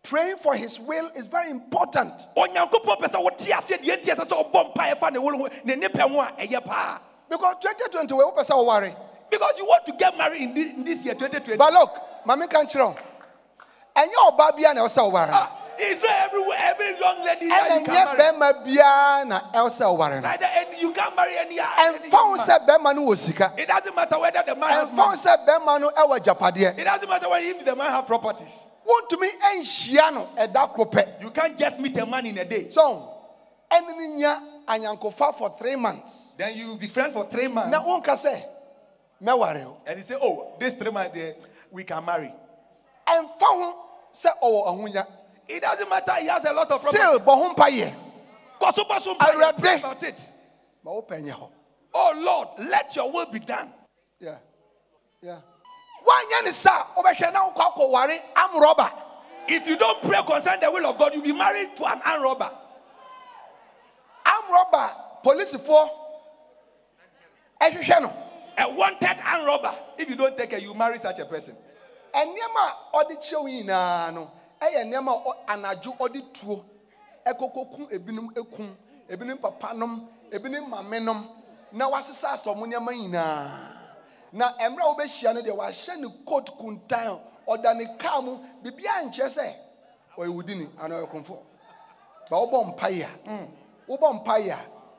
[0.01, 2.13] praying for His will is very important.
[2.35, 5.47] onyankopɔn pɛ sɛ wote aseɛ deɛ nti ɛsɛ sɛ ɔbɔ mpaeɛ fa ne wo ho
[5.63, 6.99] ne ne pɛ ho a ɛyɛ paa
[7.29, 8.95] Because 2020, we so worry.
[9.31, 11.95] because you want to get married in this, in this year 2020 But look,
[12.27, 12.75] Mami can't.
[13.95, 14.79] And your baby and.
[14.79, 19.91] Ah, it's not everywhere every young lady that And you can marry Bema Biana Elsa
[19.93, 20.21] worry.
[20.21, 22.45] neither and you can't marry any uh, And any found young man.
[22.47, 23.53] said Bema no Sika.
[23.57, 26.77] it doesn't matter whether the man has found said Bema no Ewa Japadia.
[26.77, 30.53] it doesn't matter whether if the man have properties Want to me and Shiano at
[31.21, 33.09] you can't just meet a man in a day So,
[33.71, 36.33] and Ninya and Yankofa for three months.
[36.37, 38.45] then you will be friends for three months one can say,
[39.21, 39.65] Me worry.
[39.87, 41.35] and he say oh this three months there
[41.71, 42.33] we can marry
[43.07, 43.75] And found
[44.11, 45.05] said, Oh, Ahunya.
[45.47, 47.93] It doesn't matter he has a lot of properties Still, Bohum Paye.
[48.59, 50.19] Koso baso I pray about it.
[50.83, 51.49] Ma open your
[51.93, 53.71] oh lord let your will be done.
[54.19, 54.37] Yeah.
[55.21, 55.39] Yeah.
[56.03, 56.87] Why yan sa?
[56.95, 58.91] Obehwe na nkwa kware am robber.
[59.47, 62.23] if you don't pray concerning the will of god you'll be married to an armed
[62.23, 62.49] robber.
[64.25, 64.91] Am robber
[65.23, 65.89] police for
[67.61, 69.75] a wanted armed robber.
[69.97, 71.55] If you don't take care you marry such a person.
[72.13, 74.27] Enema odi chew nyinaa
[74.63, 76.63] Eye nneɛma a anadwo ɔde tuo.
[77.25, 78.75] Ɛkɔkɔku ebinom ekum
[79.09, 81.27] ebinom papanom ebinom mamenom.
[81.73, 83.49] Na wasesa asɔ mo nneɛma nyinaa.
[84.31, 88.39] Na mmerɛ wobɛhyia no deɛ wahyɛ ne coat kuntan ɔda ne kaa mu.
[88.63, 89.53] Biribiara nkyerɛ sɛ
[90.17, 91.37] ɔyɛ wodini anaa ɔyɛ kɔmfo
[92.29, 93.47] ba wobɔ mpaeɛ a
[93.89, 94.51] wobɔ mpaeɛ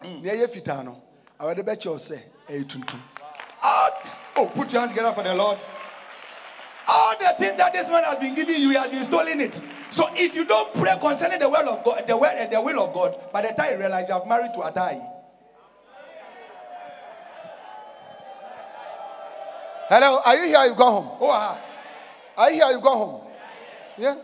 [0.03, 1.01] a nea ɛyɛ fitaa no
[1.41, 3.01] awɛde bɛkyɛ wo sɛ ɛyɛ tuntum.
[3.63, 3.91] All,
[4.37, 5.59] oh put your hands together for the lord.
[7.15, 9.61] All the things that this man has been giving you he has been stealing it?
[9.91, 12.95] So if you don't pray concerning the will of god the will, the will of
[12.95, 15.11] god by the time you realize you have married to atai
[19.89, 20.65] hello are you here?
[20.67, 21.19] You go home.
[21.21, 21.61] Oh ah.
[22.37, 22.73] Are you here?
[22.73, 23.21] You go home.
[23.97, 24.17] Yeah.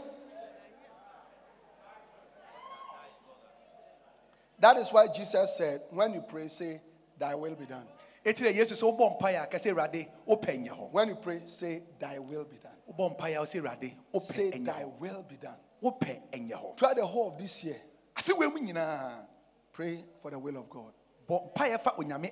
[4.59, 6.81] That is why jesus said when you pray say
[7.19, 7.87] thy will be done.
[8.25, 11.83] Etire yesu sɛ wobɔ mpaeɛ a kɛsɛ awurade wopɛ nyɛ hɔ when you pray say
[11.99, 15.57] thy will be done wobɔ mpaeɛ a wosɛ awurade wopɛ say thy will be done.
[15.83, 16.77] Wopɛ ɛnyɛ hɔ.
[16.77, 17.81] Try the whole of this year
[18.17, 19.27] afe wei mu nyinaa.
[19.73, 20.93] pray for the will of god.
[21.29, 22.31] Bɔ mpaeɛ fa onyame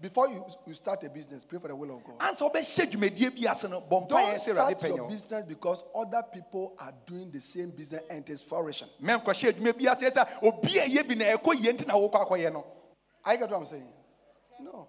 [0.00, 2.18] before you, you start a business pray for the will of god.
[2.18, 6.74] Ansa wobɛhyɛ dwumadie bi ase no bɔ mpaeɛ don't start your business because other people
[6.78, 8.88] are doing the same business and it is flourishing.
[9.02, 12.64] Mɛnkɔhyɛ adwuma bi ase sɛ obi a na ɛkɔ yie na wokɔ akɔyɛ
[13.24, 13.88] I get what I'm saying.
[14.60, 14.88] No.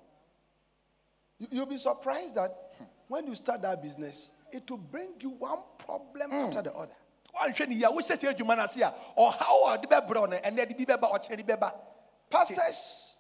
[1.37, 2.55] You, you'll be surprised that
[3.07, 6.47] when you start that business, it will bring you one problem mm.
[6.47, 6.95] after the other.
[7.35, 10.25] woanhwɛ ne yie a wohyɛ sɛ adwuma no ase a ɔhaw a ɔde bɛbrɛ wo
[10.27, 11.73] no ɛnɛ de bi bɛba ɔkyerɛ de bɛba
[12.29, 13.17] Pastors,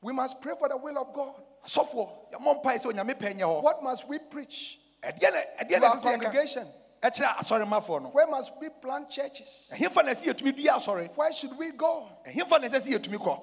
[0.00, 1.42] we must pray for the will of God.
[1.66, 5.68] asɔfoɔ yɛmmɔ mpaeɛ sɛ onyame pɛ nyɛ hɔ What must we preach ɛdeɛ na ɛdeɛ
[5.68, 6.68] to na our ɛsɛ sɛ yɛka congregation?
[7.02, 9.70] ɛkyerɛ asɔremafoɔ no Where must we plant churches?
[9.72, 12.08] ɛhefa na ɛsɛ yɛtumi dua asɔre Where should we go?
[12.26, 13.40] ɛhefa na ɛsɛ sɛ yɛtumi kɔ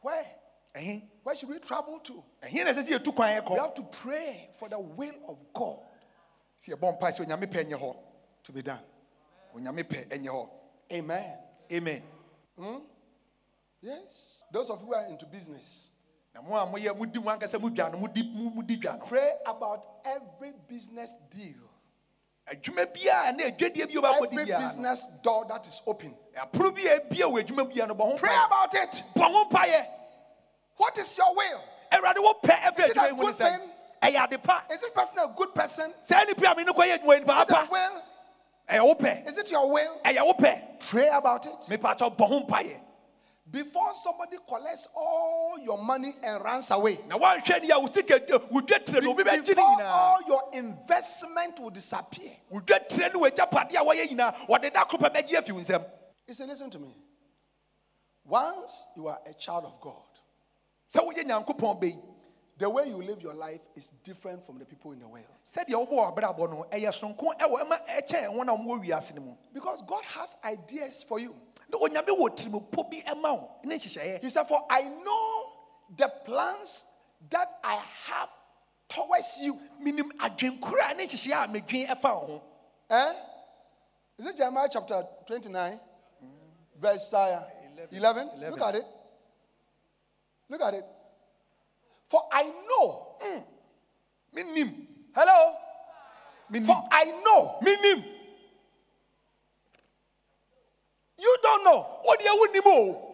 [0.00, 0.26] Where?
[1.28, 2.24] Where should we travel to?
[2.42, 5.80] ɛhe na ɛsɛ sɛ We have to pray for the will of God
[6.58, 7.96] sɛ yɛbɔ mpae sɛ onyame pɛ nyɛ hɔ
[8.44, 8.80] to be done.
[9.54, 10.48] onyame pɛ ɛnyɛ hɔ
[10.90, 11.38] Amen.
[11.70, 12.02] amen
[12.58, 12.78] hmm?
[13.82, 14.42] Yes.
[14.50, 15.90] Those of you who are into business,
[16.34, 19.04] na mo a moyɛ modi mo ankasa mo dwa no modi mo- modi dwa no
[19.04, 21.60] pray about every business deal,
[22.46, 26.16] adwuma biara na adwadie a every business door that is open.
[26.34, 29.02] ɛpono bi a ebia wɔ adwuma biara no bɔ ho Pray about it.
[30.78, 31.62] Bɔ ho mpaeɛ What is your will?
[31.92, 33.60] awurade ɛfɛ Is it a adwuma yi mu no good thing?
[34.02, 35.92] ɛyɛ ade pa Is this person a good person?
[36.02, 38.02] Is sɛ nipa a me ne kɔyɛ adwuma yi nipa apa will?
[38.68, 40.00] ɛyɛ wo pɛ Is it your will?
[40.04, 41.52] ɛyɛ wo pɛ Pray about it.
[41.68, 42.80] mepatɔ bɔ ho mpaeɛ
[43.50, 48.20] Before somebody collects all your money and runs away, na woanhwɛ ni a wo sika
[48.50, 52.30] wo dwa tire no obi bɛgye ne before nyinaa all your investment will disappear.
[52.50, 55.60] wo dwa tire no wagyapadeɛ a wɔyɛ nyinaa wɔde da koro pɛ bɛgye afi wo
[55.60, 55.82] nsɛm
[56.26, 56.94] You see, listen to me.
[58.24, 59.94] Once you are a child of God,
[60.92, 62.02] sɛ woyɛ nyankopɔn bɛyi
[62.58, 65.24] the way you live your life is different from the people in the world.
[65.46, 69.34] sɛdeɛ wobɔ w'abrabɔ no ɛyɛ sonko ɛwɔ ɛma ɛkyɛn wɔn a wɔwɔ wiase no mu
[69.52, 71.34] Because God has ideas for you.
[71.68, 75.52] na onyame wɔ tirimopɔ bi ɛma wo ne nhyehyɛeɛ He said, For I know
[75.96, 76.84] the plans
[77.30, 77.74] that I
[78.06, 78.30] have
[78.88, 79.54] towards you.
[79.80, 82.42] menim adwenkora ne nhyehyɛeɛ a medwen ɛfa wo ho
[82.90, 83.14] Eh?
[84.18, 85.78] Is it Jeremiah chapter 29,
[86.80, 87.44] verse uh,
[87.92, 88.30] 11?
[88.50, 88.84] Look at it.
[90.48, 90.84] Look at it.
[92.08, 93.16] For I know.
[93.22, 93.44] mm,
[94.34, 94.72] menim
[95.14, 95.54] Hello?
[96.50, 97.58] menim For I know.
[97.62, 98.04] menim
[101.18, 102.00] You don't know.
[102.04, 103.04] o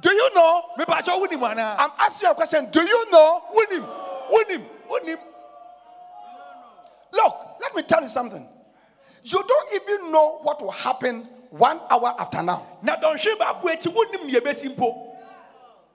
[0.00, 0.62] Do you know?
[0.78, 2.70] mepakyɛ wonim anaa I'm asking you a question.
[2.70, 3.42] Do you know?
[3.52, 3.84] wonim
[4.30, 5.18] wonim wonim
[7.12, 8.46] Look, let me tell you something.
[9.22, 12.66] You don't even know what will happen one hour after now.
[12.82, 13.38] na dɔnhwere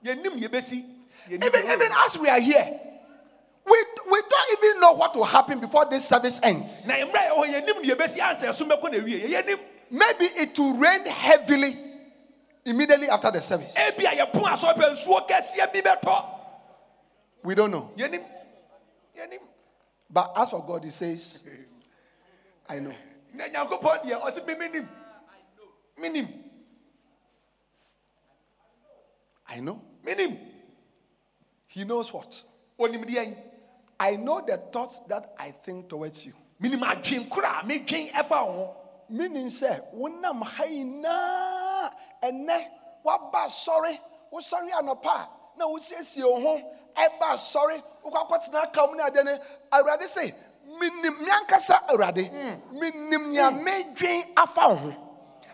[0.03, 0.25] Even,
[1.41, 2.79] even as we are here,
[3.65, 6.87] we, we don't even know what will happen before this service ends.
[6.87, 9.59] na mmerɛ a ɛwɔ hɔ oh, yɛnim neɛ bɛsi ansa ɛso mɛkɔ na wie yɛnim
[9.91, 11.77] Maybe it will rain heavily
[12.65, 13.75] immediately after the service.
[13.75, 16.25] ebia yɛpo asɔ pɛ nsuo kɛseɛ bi bɛtɔ
[17.43, 17.91] We don't know.
[20.09, 21.41] But as for God, He says,
[22.69, 22.93] I know.
[23.33, 24.87] na nyankopɔn deɛ ɔse me menim
[26.01, 26.27] menim
[29.49, 29.81] I know.
[30.05, 30.37] menim
[31.67, 32.43] He knows what.
[32.79, 33.35] onim deɛ yi
[34.01, 36.33] I know the thoughts that I think towards you.
[36.61, 38.75] menim adwenkora a medwen ɛfa wo ho
[39.09, 41.91] Meaning, sɛ wonam ha nyinaa
[42.21, 42.57] ɛnɛ
[43.03, 43.97] waba asɔre
[44.31, 46.61] wosɔre anɔpa a na wosiesie wo ho
[46.95, 49.37] ɛba asɔre wokɔ akɔtena aka mu ne adeɛ no
[49.71, 50.31] awurade se
[50.79, 52.77] menim me ankasa awurade hmm.
[52.79, 54.75] menim nea medwen afa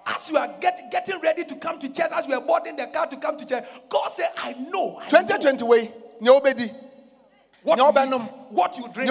[0.06, 2.86] as you are get, getting ready to come to church as you are boarding the
[2.88, 5.92] car to come to church god said i know I 2020 wei
[6.22, 6.74] nea wobɛdi
[7.66, 9.10] what you eat, what you drink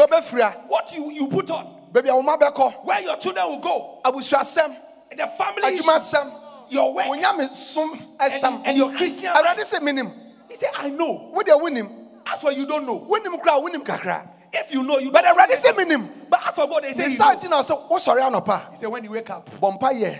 [0.68, 1.74] what you, you put on.
[1.92, 4.00] Baabi a wo ma bɛkɔ where your children will go.
[4.04, 4.76] Abusuasɛm
[5.16, 6.32] the family issue, adwumasɛm
[6.70, 7.06] your work.
[7.06, 9.56] Wo nyame som ɛsɛm and, and your christian life.
[9.58, 11.32] he said i know.
[11.34, 11.88] Wodeɛ wonim
[12.26, 12.98] as for you don't know.
[13.00, 15.54] Wonim koraa wonim kakra if you know you but don't awurade know.
[15.56, 15.98] se anything.
[15.98, 17.42] menim but as for god they say he saa knows.
[17.44, 19.48] nti na ɔsɛ wosɔre anɔpa he said when you wake up.
[19.48, 20.18] A bɔ mpayɛ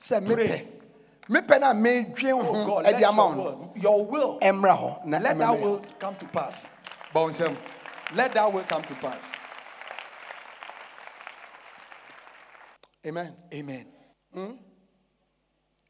[0.00, 0.66] sɛ mepɛ.
[1.28, 3.42] Mepɛ no a medwen oh ho god let your ama wo no.
[3.42, 6.66] will, your will ɛmmra hɔ na let that ɛmɛmɛ will come to pass.
[7.14, 7.56] Bonsam
[8.14, 9.22] let that will come to pass.
[13.06, 13.34] Amen.
[13.52, 13.86] Amen.
[14.32, 14.52] Hmm?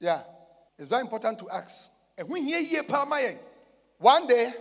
[0.01, 0.23] Yeah.
[0.79, 1.91] It's very important to ask.
[2.19, 3.39] Ɛho hia yie paa ma yɛn.
[3.99, 4.53] One day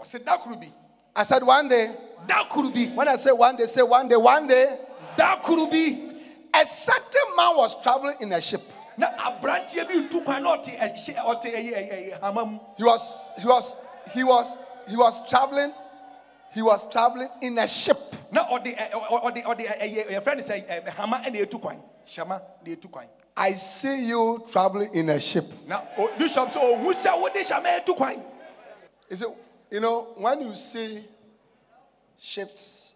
[0.00, 0.72] ɔse da koro bi.
[1.14, 1.94] I said one day.
[2.26, 2.86] Da koro bi.
[2.94, 4.78] When i say one day say one day one day.
[5.16, 6.10] Da koro bi.
[6.54, 8.62] A certain man was traveling in a ship
[8.96, 13.20] na aberanteɛ bi tu kwan na ɔte ɛhyɛ ɔte ɛyɛ ɛyɛ hama mu he was
[13.38, 13.74] he was
[14.12, 14.56] he was
[14.88, 15.72] he was traveling
[16.52, 17.96] he was traveling in a ship.
[18.30, 21.80] Na ɔde ɛ- ɔde ɔde ɛyɛ yɛfrɛ no sɛ hama ɛna etu kwan.
[22.06, 23.06] Hyɛma na etu kwan.
[23.34, 25.46] I see you traveling in a ship.
[25.66, 28.22] Now, na o- bishop sɛ ohun sɛ wode hyɛma etu kwan.
[29.08, 29.28] Is it
[29.70, 31.08] you know when you see
[32.20, 32.94] ships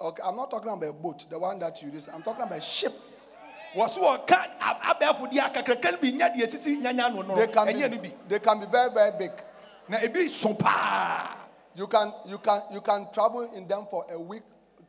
[0.00, 2.58] okay i'm not talking about a boat the one that you use i'm talking about
[2.58, 2.92] a ship
[7.36, 7.66] they can
[8.02, 9.32] be, they can be very very big.
[9.88, 11.36] Na ebi so paa.
[11.74, 14.42] You can you can you can travel in them for a week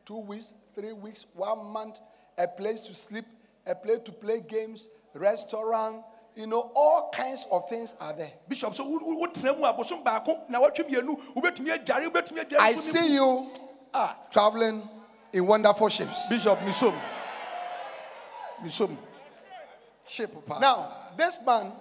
[0.04, 1.98] two weeks three weeks one month
[2.36, 3.24] a place to sleep
[3.66, 6.04] a place to play games restaurant
[6.36, 8.32] you know all kinds of things are there.
[8.48, 8.74] Bishop
[11.36, 13.50] wobɛtumi adware wobɛtumi adware i see you
[13.94, 14.16] ah.
[14.30, 14.88] traveling
[15.32, 16.92] in wonderful ships bishop misom.
[16.92, 17.13] misom ship paa
[20.60, 21.72] now this man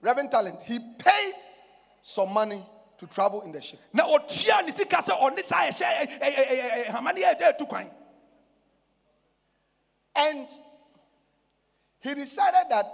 [0.00, 1.34] reverend talent he paid
[2.02, 2.64] some money
[2.98, 3.78] to travel in the ship.
[10.16, 10.48] And
[12.00, 12.86] he decided that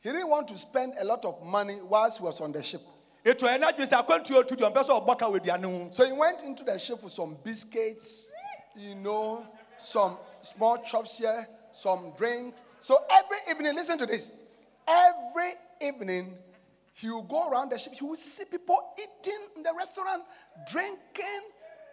[0.00, 2.80] he didn't want to spend a lot of money whilst he was on the ship.
[3.24, 6.04] ɛtu ɛna adwene sɛ akwantuo tu deɛ ɔmpɛ sɛ ɔbɔ ka wɔ aduane ho So
[6.04, 8.28] he went into the ship with some biscuits,
[8.74, 9.46] you know,
[9.78, 12.62] some small chops here, some drinks.
[12.80, 14.32] So every evening, listen to this.
[14.86, 16.34] Every evening,
[16.94, 17.94] he will go around the ship.
[17.94, 20.22] He will see people eating in the restaurant,
[20.70, 21.42] drinking,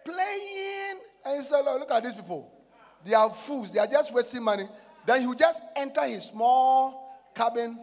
[0.04, 1.00] playing.
[1.24, 2.52] And he said, Look at these people.
[3.04, 3.72] They are fools.
[3.72, 4.68] They are just wasting money.
[5.06, 7.78] Then he will just enter his small cabin,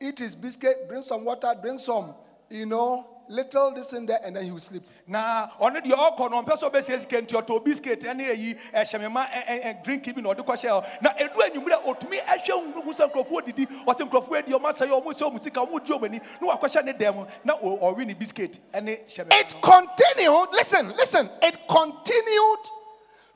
[0.00, 2.14] eat his biscuit, drink some water, drink some,
[2.50, 4.82] you know, little this and that, and then he will sleep.
[5.06, 9.26] na ɔno deɛ ɔkɔ no ɔmpɛ sɛ ɔbɛsie sika nti ɔtɔ biscuit ne ɛyi ɛhyɛmema
[9.26, 13.10] ɛ- ɛ- drink bi na ɔde kɔhyɛ hɔ na ɛdu anwummerɛ ɔtumi ɛhwɛ hu sɛ
[13.12, 16.04] nkurɔfoɔ didi ɔsɛ nkurɔfoɔ adi ɔma sɛ yɛ ɔmo sɛ ɔmo sika ɔmo di ɔmo
[16.04, 20.48] ani na wakɔhyɛ ne dɛm mu na ɔ- ɔwe ne biscuit ɛne hyɛmema It continued,
[20.52, 22.58] listen, listen, it continued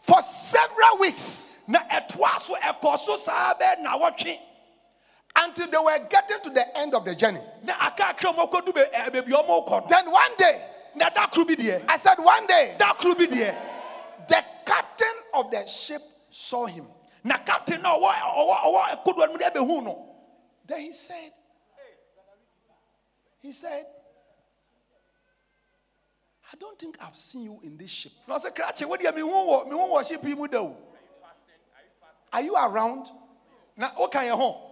[0.00, 1.56] for several weeks.
[1.66, 4.38] Na ɛtoa so ɛkɔ so saa bɛɛ nawɔtwe
[5.44, 7.40] until they were getting to the end of the journey.
[7.62, 10.64] na akakra ɔmo akɔdu bɛ- ɛ, eh, baabi a ɔmo kɔ no Then one day,
[10.94, 13.54] na da koro bi deɛ I said, one day, da koro bi deɛ
[14.28, 16.86] the captain of the ship saw him.
[17.24, 17.40] Then
[20.80, 21.32] he said,
[23.40, 23.86] he said,
[26.52, 28.12] I don't think I've seen you in this ship.
[28.28, 30.46] na ɔsɛ krakye wo deɛ mehu wɔ mehu wɔ ship yi mu
[32.32, 33.10] Are you around?
[33.76, 34.71] na woka yɛ ho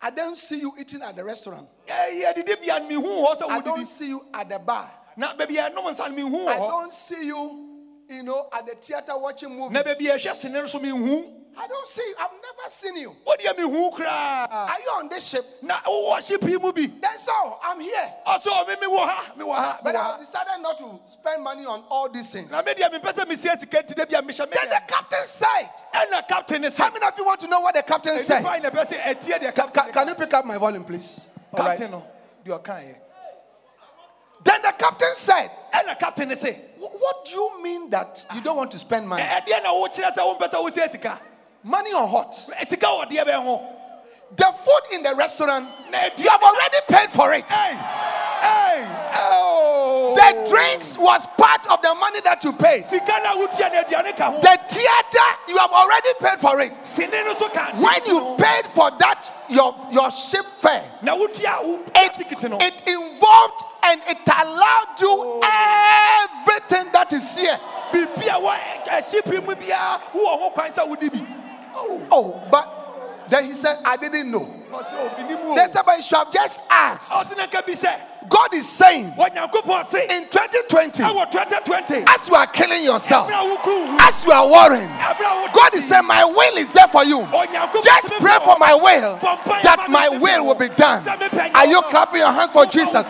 [0.00, 1.68] I don't see you eating at the restaurant.
[1.86, 4.90] ɛyɛ didi bia no mehu hɔ sɛ I don't see you at the bar.
[5.16, 8.74] na baabi a ɛnom nsa no mehu I don't see you, you know, at the
[8.74, 9.72] theater watching movies.
[11.56, 12.14] Na baabi a ɛhwɛ sene no so mehu I don't see you.
[12.18, 13.16] I've never seen you.
[13.24, 15.44] wo deɛ mehu koraa Are you on this ship?
[15.62, 18.12] na wowɔ ship yi mu bi Then so I'm here.
[18.26, 21.84] ɔsɛ ɔ me mewɔ ha mewɔ ha But I've decided not to spend money on
[21.90, 22.50] all these things.
[22.50, 26.26] na me deɛ mempɛ sɛ mesie sika nti da bia Then the captain said, ɛna
[26.28, 28.42] captain ne How many of you want to know what the captain said?
[28.42, 31.28] nipa ne bɛ sɛ ɛtie deɛ Can, can you pick up my volume, please?
[31.52, 31.78] All right.
[31.78, 32.04] captain no
[32.44, 32.94] deɛ ɔkaeɛ
[34.44, 38.40] Then the captain said, ɛna captain ne sɛ "Wh- What do you mean that you
[38.42, 39.22] don't want to spend money?
[41.64, 42.34] Ɛdeɛ na wokyerɛ sɛ wompɛ sɛ wosie sika Money on what?
[42.68, 43.62] sika wɔ deɛ bɛn ho
[44.36, 45.68] The food in the restaurant,
[46.18, 47.48] you have already paid for it.
[47.48, 47.76] Hey!
[48.40, 48.86] Hey!
[49.16, 50.14] Oh!
[50.16, 52.84] The drinks was part of the money that you paid.
[52.84, 56.72] sika na wotua na aduane ka ho The theater, you have already paid for it.
[56.86, 62.20] sene no so ka When you paid for that, your, your ship fare, it,
[62.60, 67.58] it involved and it allowed you everything that is here.
[72.10, 74.48] Oh, but then he said, I didn't know.
[75.56, 77.12] They said, but you should have just asked.
[78.28, 79.12] God is saying
[80.10, 81.02] in 2020,
[82.08, 84.88] as you are killing yourself, as you are worrying,
[85.52, 87.20] God is saying, My will is there for you.
[87.82, 89.18] Just pray for my will,
[89.62, 91.06] that my will will be done.
[91.54, 93.04] Are you clapping your hands for Jesus?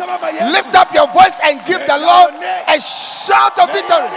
[0.53, 2.35] Lift up your voice and give the Lord
[2.69, 4.11] a shout of victory.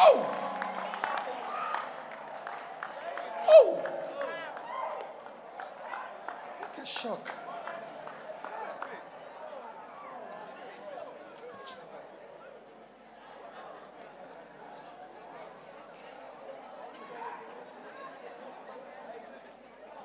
[0.00, 0.24] Oh!
[3.48, 3.74] Oh!
[6.60, 7.30] What a shock.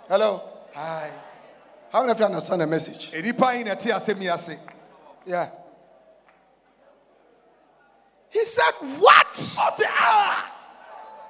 [0.10, 0.42] Hello.
[0.74, 1.12] Hi.
[1.92, 3.12] How many of you understand the message?
[3.12, 4.58] Eripa yi na ɛte asɛm yi ase.
[5.26, 5.50] Yeah.
[8.34, 9.56] He said, What?
[9.58, 10.52] Ah!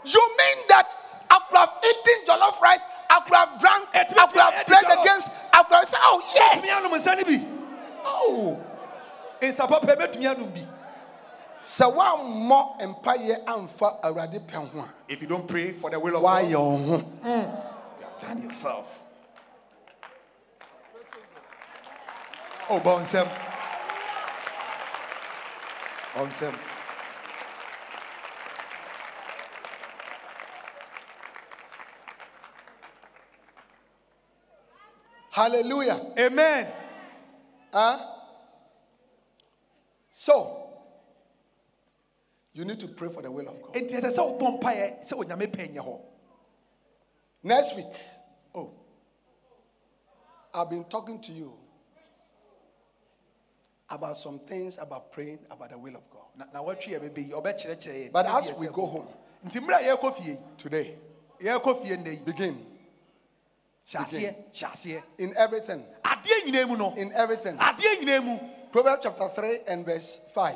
[0.06, 0.90] You mean that
[1.30, 2.80] I could have eaten jollof rice,
[3.10, 6.22] I could have drunk, I could have played the games, I could have said, Oh,
[6.34, 6.70] yes.
[6.70, 7.46] anum nsa ni bi.
[8.06, 8.60] Oh!
[9.42, 10.66] Nsapa pɛ bɛtumi anum bi.
[11.62, 16.16] Sɛ woammɔ mpaeɛ amfa Awurade pɛ ho a, If you don't pray for the will
[16.18, 16.98] of woayɛ God, wo ho.
[18.00, 19.00] you have done yourself.
[22.70, 23.28] Oh, bɔnsɛm.
[26.16, 26.54] Bɔnsɛm.
[35.34, 36.00] Hallelujah.
[36.20, 36.68] Amen.
[37.74, 37.98] Huh?
[40.12, 40.70] So,
[42.54, 43.74] you need to pray for the will of God.
[43.74, 46.00] Enti ɛsɛ sɛ wobɔ mpaeɛ sɛ onyame pɛ nyɛ hɔ.
[47.42, 47.88] Next week,
[48.54, 48.70] Oh,
[50.54, 51.58] I've been talking to you
[53.90, 56.28] about some things about praying about the will of God.
[56.38, 58.12] na na watwe yɛ bɛbɛ yi ɔbɛkyerɛkyerɛ yɛn.
[58.12, 59.08] But as we go home
[59.44, 60.96] Nti mmerɛ a yɛrekɔ today,
[61.42, 62.73] yɛrekɔ fie nnɛ yi, begin.
[63.92, 65.86] Aseɛ in everything.
[66.04, 67.58] adeɛ nyinaa no In everything.
[68.72, 70.56] Proverbs chapter 3 and verse 5.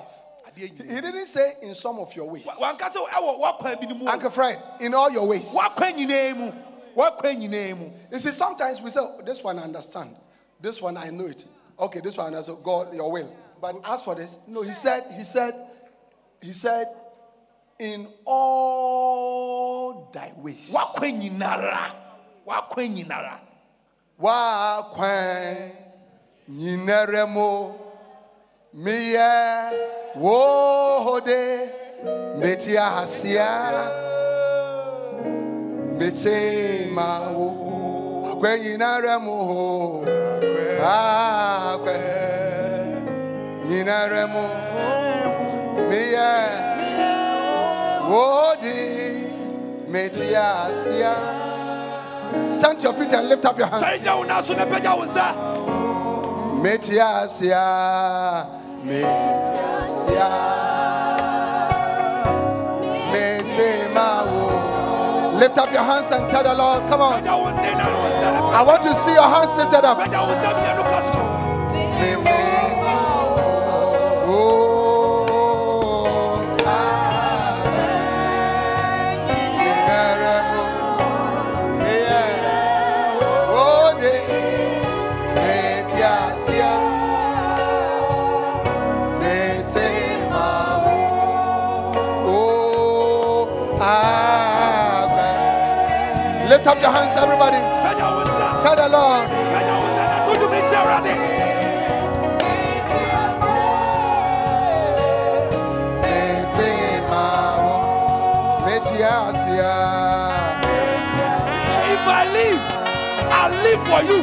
[0.55, 2.45] He he didn't say in some of your ways.
[2.45, 4.09] wanka sɛ ɛwɔ wakwan bi no mu o.
[4.11, 5.53] Uncle Fred, in all your ways.
[5.53, 6.51] wakwan nyinaa mu
[6.95, 10.15] wakwan nyinaa mu You see, sometimes we say, "Oh, this one I understand.
[10.59, 11.45] This one I know it.
[11.80, 12.55] Okay, this one I know.
[12.55, 13.32] God, your will.
[13.61, 15.53] But as for this, no, he said, he said,
[16.41, 16.88] he said,
[17.78, 20.73] in all thy ways.
[22.47, 23.39] Wakwan nyinara.
[24.19, 25.71] Wakwan nyinara Wakwan
[26.47, 27.75] nyinaremo
[28.73, 29.29] miye
[30.15, 31.69] wohode.
[32.39, 33.49] Metia hasia
[35.97, 36.87] mete
[37.35, 37.47] wo
[38.31, 39.35] akwan nyinaremo
[40.81, 42.01] akwan
[43.69, 44.43] nyinaremo
[45.89, 46.31] miye
[48.09, 48.77] wohode.
[49.89, 51.13] Metia hasia
[52.45, 54.65] stand to your feet and lift up your hands sɛ gya wo na so na
[54.65, 55.34] pɛgya wo nsa
[56.57, 58.47] Metiasia,
[58.84, 60.30] Metiasia,
[63.11, 65.39] Metemao.
[65.39, 67.21] Lift up your hands and tell the Lord, come on.
[67.21, 69.97] pɛgya wo nne na wo nsa na I want to see your hands lifted up.
[96.58, 97.62] Lift up your hands, everybody.
[97.86, 98.08] pɛgya
[98.64, 99.30] Tell the Lord.
[99.53, 101.14] pɛgya wo nsa na to dum ne kyɛ awurade
[106.97, 108.66] Metemao.
[108.66, 109.76] Metiasia.
[111.93, 112.64] if i live
[113.41, 114.20] i live for you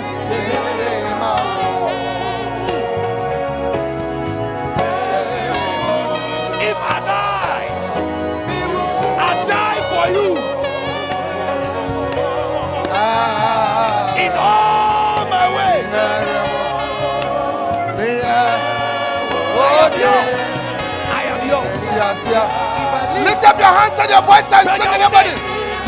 [22.35, 25.35] Lift up your hands and your voice and sing everybody.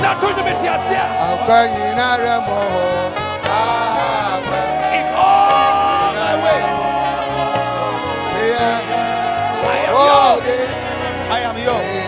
[0.01, 1.59] na to dum ti ase a
[4.97, 6.71] in all my ways.
[9.67, 10.71] I am oh, yours.
[11.31, 12.07] i am yours.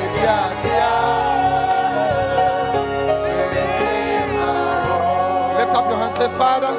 [5.58, 6.72] Lift up your hands, say, Father,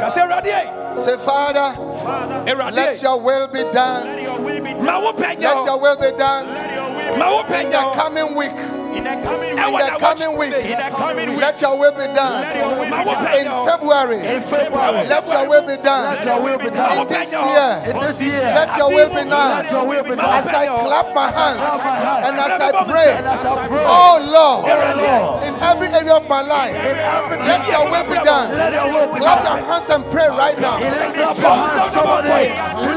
[0.00, 1.74] ka sɛ awurade say, Father,
[2.46, 4.06] awurade let your will be done.
[4.84, 6.46] ma wo pɛ Let your will be done.
[6.46, 6.59] ma wo pɛ
[7.14, 8.52] in the coming week.
[9.24, 10.52] In the coming week,
[11.40, 12.90] let your will be done.
[12.90, 16.14] ma wo pɛ In February, let your will be done.
[16.14, 19.64] Let your will be In this year, let your will be done.
[19.64, 20.34] Let your will be done.
[20.34, 21.60] As I clap my hands
[22.26, 23.84] and as I pray, as I pray.
[23.86, 28.56] oh Lord, in every area of my life, let your will be done.
[28.56, 30.78] Let your will be Clap your hands and pray right now.
[30.80, 32.28] Lift up your hands, somebody.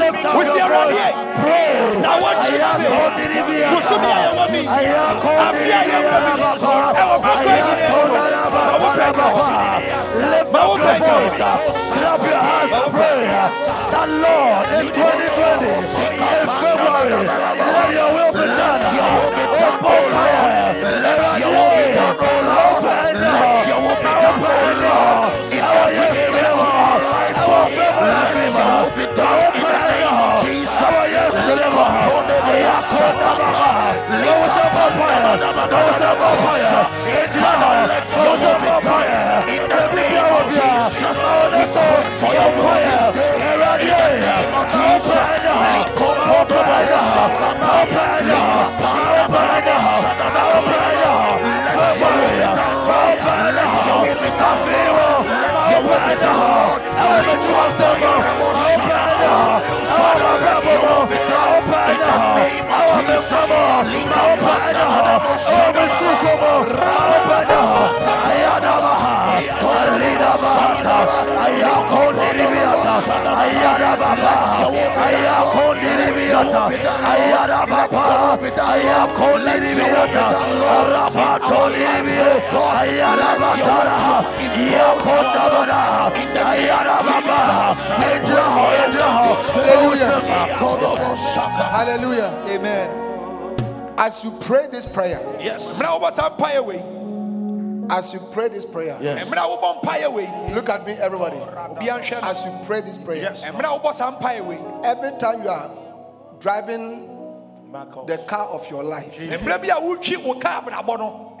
[0.00, 0.98] Lift up Who's your here voice.
[0.98, 1.40] already?
[1.40, 1.74] Pray.
[2.04, 3.68] I am called in the Bia.
[3.74, 4.60] Musumi a yɛwɔ mi.
[4.66, 5.54] I am called
[9.34, 11.34] Lift up your voice.
[11.94, 13.20] Clap your hands and pray.
[13.90, 18.82] That Lord, in 2020, in February, let your will be done.
[18.94, 20.70] Open prayer.
[21.02, 22.14] Let your will be done.
[22.62, 23.64] Open door.
[23.84, 25.34] Open door.
[25.64, 27.02] Our yes, Lord.
[27.42, 28.68] Our February fever.
[28.84, 29.38] Open door.
[30.84, 32.03] Our yes, Lord.
[32.74, 33.94] Ayakona baba.
[34.10, 35.32] Those are papaya.
[35.70, 36.72] Those are papaya.
[38.10, 39.20] Those are papaya.
[39.70, 40.64] Every day of the
[41.14, 42.02] Oh, that's all.
[42.18, 43.14] Papaya.
[43.46, 44.02] Eradia.
[44.50, 45.14] Papaya.
[45.94, 47.00] Papaya.
[47.62, 48.40] Papaya.
[49.14, 49.76] Papaya.
[50.34, 51.12] Papaya.
[51.74, 52.42] February.
[52.88, 53.64] Papaya.
[54.40, 55.10] Kafiro.
[55.70, 56.32] Papaya.
[57.04, 58.18] Elementary of Summer.
[58.54, 59.34] Papaya.
[59.94, 61.06] Our Bible.
[61.06, 61.53] Papaya.
[62.94, 63.22] Bible.
[64.14, 64.86] Papaya.
[65.50, 66.66] Our school come.
[66.78, 67.60] Papaya.
[68.30, 68.63] Ayana Maha.
[70.34, 70.96] Alida Mahata.
[71.44, 72.94] Ayakondi Libiata.
[73.40, 74.32] Ayana Baba.
[75.04, 76.62] Ayakondi Libiata.
[77.10, 78.04] Ayana Baba.
[78.72, 80.24] Ayakondi Libiata.
[80.76, 82.62] Arabato Libiata.
[82.80, 83.96] Ayana Batara.
[84.74, 85.80] Yakonda Bada.
[86.50, 87.38] Ayana Baba.
[88.10, 89.24] Ejaho, Ejaho.
[89.54, 90.10] Hallelujah.
[91.70, 92.30] Hallelujah.
[92.48, 92.88] amen
[93.96, 95.78] As you pray this prayer, yes
[97.90, 99.28] As you pray this prayer, Yes.
[99.28, 100.28] mmerɛ a wobɔ mpaeɛ wei.
[100.54, 101.36] look at me, everybody.
[101.36, 102.28] obiara nhwɛ no.
[102.28, 104.58] As you pray this prayer, mmerɛ a wobɔ saa mpaeɛ wei.
[104.84, 105.70] every time you are
[106.40, 107.10] driving
[108.06, 109.60] the car of your life mmerɛ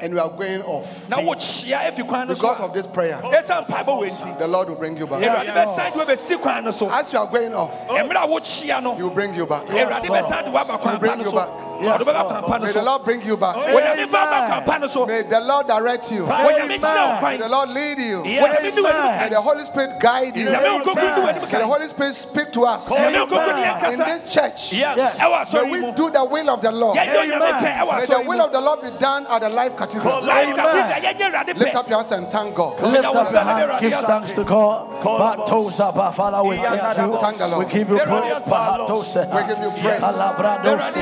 [0.00, 1.08] bi a wotwi wo kaa abrabɔ no and you are going off.
[1.08, 4.46] Na wokyea afi kwan no so because of this prayer, ɛsiane mpaebɔ wei nti the
[4.46, 5.22] Lord will bring you back.
[5.22, 6.90] awurade bɛsan de wobɛsi kwan no so.
[6.90, 8.94] As you are going off, mmerɛ a wokyea no.
[8.94, 9.64] He will bring you back.
[9.66, 11.48] awurade bɛsan de woaba kwan pa bring you back.
[11.80, 13.56] ɔde bɛba kwan pa no May the Lord bring you back.
[13.56, 15.06] onyame ba ba kwan pa no so.
[15.06, 16.24] May the Lord direct you.
[16.24, 18.22] onyame May the Lord lead you.
[18.22, 20.46] onyame May the Holy Spirit guide you.
[20.46, 22.90] nyame May nkokoro di w'anim the Holy Spirit speak to us.
[22.90, 25.52] In this church, yes.
[25.52, 26.96] may we do the will of the Lord.
[26.96, 29.76] yɛnyɛ onyame pɛ ɛwɔ May the will of the Lord be done at the Life
[29.86, 30.22] Cathedral.
[30.22, 32.80] live cathedral yɛnyɛ awurade Lift up your hands and thank God.
[32.82, 35.02] Lift up your hand, give thanks to God.
[35.02, 37.50] Batosa ba, ah, Father, we thank Thank the you.
[37.50, 37.66] Lord.
[37.66, 38.42] We give you praise.
[38.44, 39.22] Bahatose.
[39.34, 40.00] We give you praise.
[40.00, 40.94] Alabradose.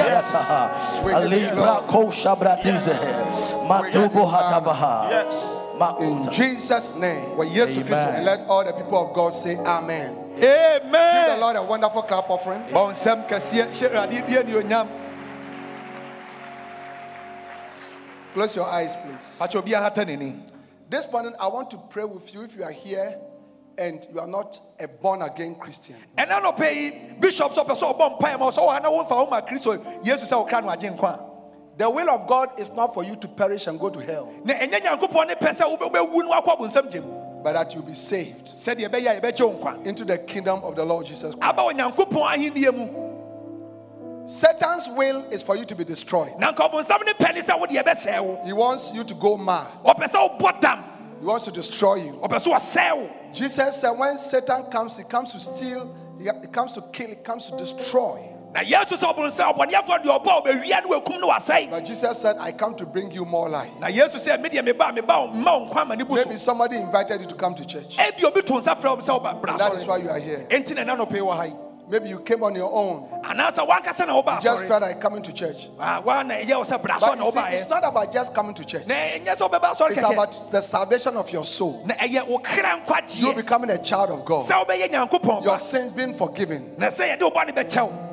[1.04, 2.94] We give you Alibra kosha bradize.
[3.66, 5.10] Matubo hatabaha.
[5.72, 6.32] In Makuta.
[6.32, 7.36] Jesus' name.
[7.36, 7.86] wɔ yesu Amen.
[7.86, 10.14] kristo And let all the people of God say Amen.
[10.34, 12.62] Give the amen Lord a wonderful clap offering.
[18.32, 19.36] Close your eyes, please.
[19.40, 20.48] akyɛ obiara hata n'ani
[20.88, 23.18] This morning, I want to pray with you if you are here
[23.78, 25.96] and you are not a born again Christian.
[26.16, 29.10] ɛna nɔpɛ yi bishop sɛ ɔpɛ sɛ ɔbɔ mpaeɛ ma ɔsɛ ɔwɔ ha na wɔmfa
[29.10, 31.14] wo ma kristo yesu sɛ wokra no agye nkwa.
[31.14, 31.32] A
[31.78, 34.54] The will of God is not for you to perish and go to hell, na
[34.54, 38.88] ɛnyɛ nyankopɔn ne pɛ sɛ wobɛ- wobɛwu no wakɔ but that you be saved sɛdeɛ
[38.88, 41.58] ɛbɛyɛ a yɛbɛgye wo into the kingdom of the Lord Jesus Christ.
[44.26, 46.32] Satan's will is for you to be destroyed.
[46.38, 49.36] na nka ɔbonsam ne pɛ ne sɛ wode yɛbɛsɛe wo He wants you to go
[49.36, 49.66] mad.
[49.84, 50.84] ɔpɛ sɛ wobɔ dam
[51.20, 52.12] He wants to destroy you.
[52.22, 56.72] ɔpɛ sɛ wɔsɛe wo Jesus said, when Satan comes, he comes to steal, he comes
[56.74, 58.28] to kill, he comes to destroy.
[58.54, 62.18] na yesu sɛ ɔbonsam ɔbɔneɛfoɔ deɛ ɔbɔ a ɔbɛwia ne wakum ne wasɛe But Jesus
[62.18, 63.70] said, I come to bring you more life.
[63.80, 66.24] na yesu sɛ medeɛ meba a meba wo- mma wo nkwa ma ne bu so
[66.26, 67.96] Maybe somebody invited you to come to church.
[67.96, 70.46] ebi obi to nsa frɛ wo sɛ woba bra That is why you are here.
[71.88, 73.08] Enti na ɛna nɔpɛ yi wɔ ha yi Maybe you came on your own.
[73.22, 75.68] anaasɛ wankasa na woba Just felt like coming to church.
[75.78, 78.54] Ah, wa na ɛyɛ wo sɛ bra But you see, it's not about just coming
[78.54, 78.86] to church.
[78.86, 81.82] na ɛnyɛ sɛ wobɛba asɔre It's about the salvation of your soul.
[81.86, 82.80] na ɛyɛ wo kra
[83.18, 84.48] You becoming a child of God.
[85.44, 86.74] Your sins being forgiven.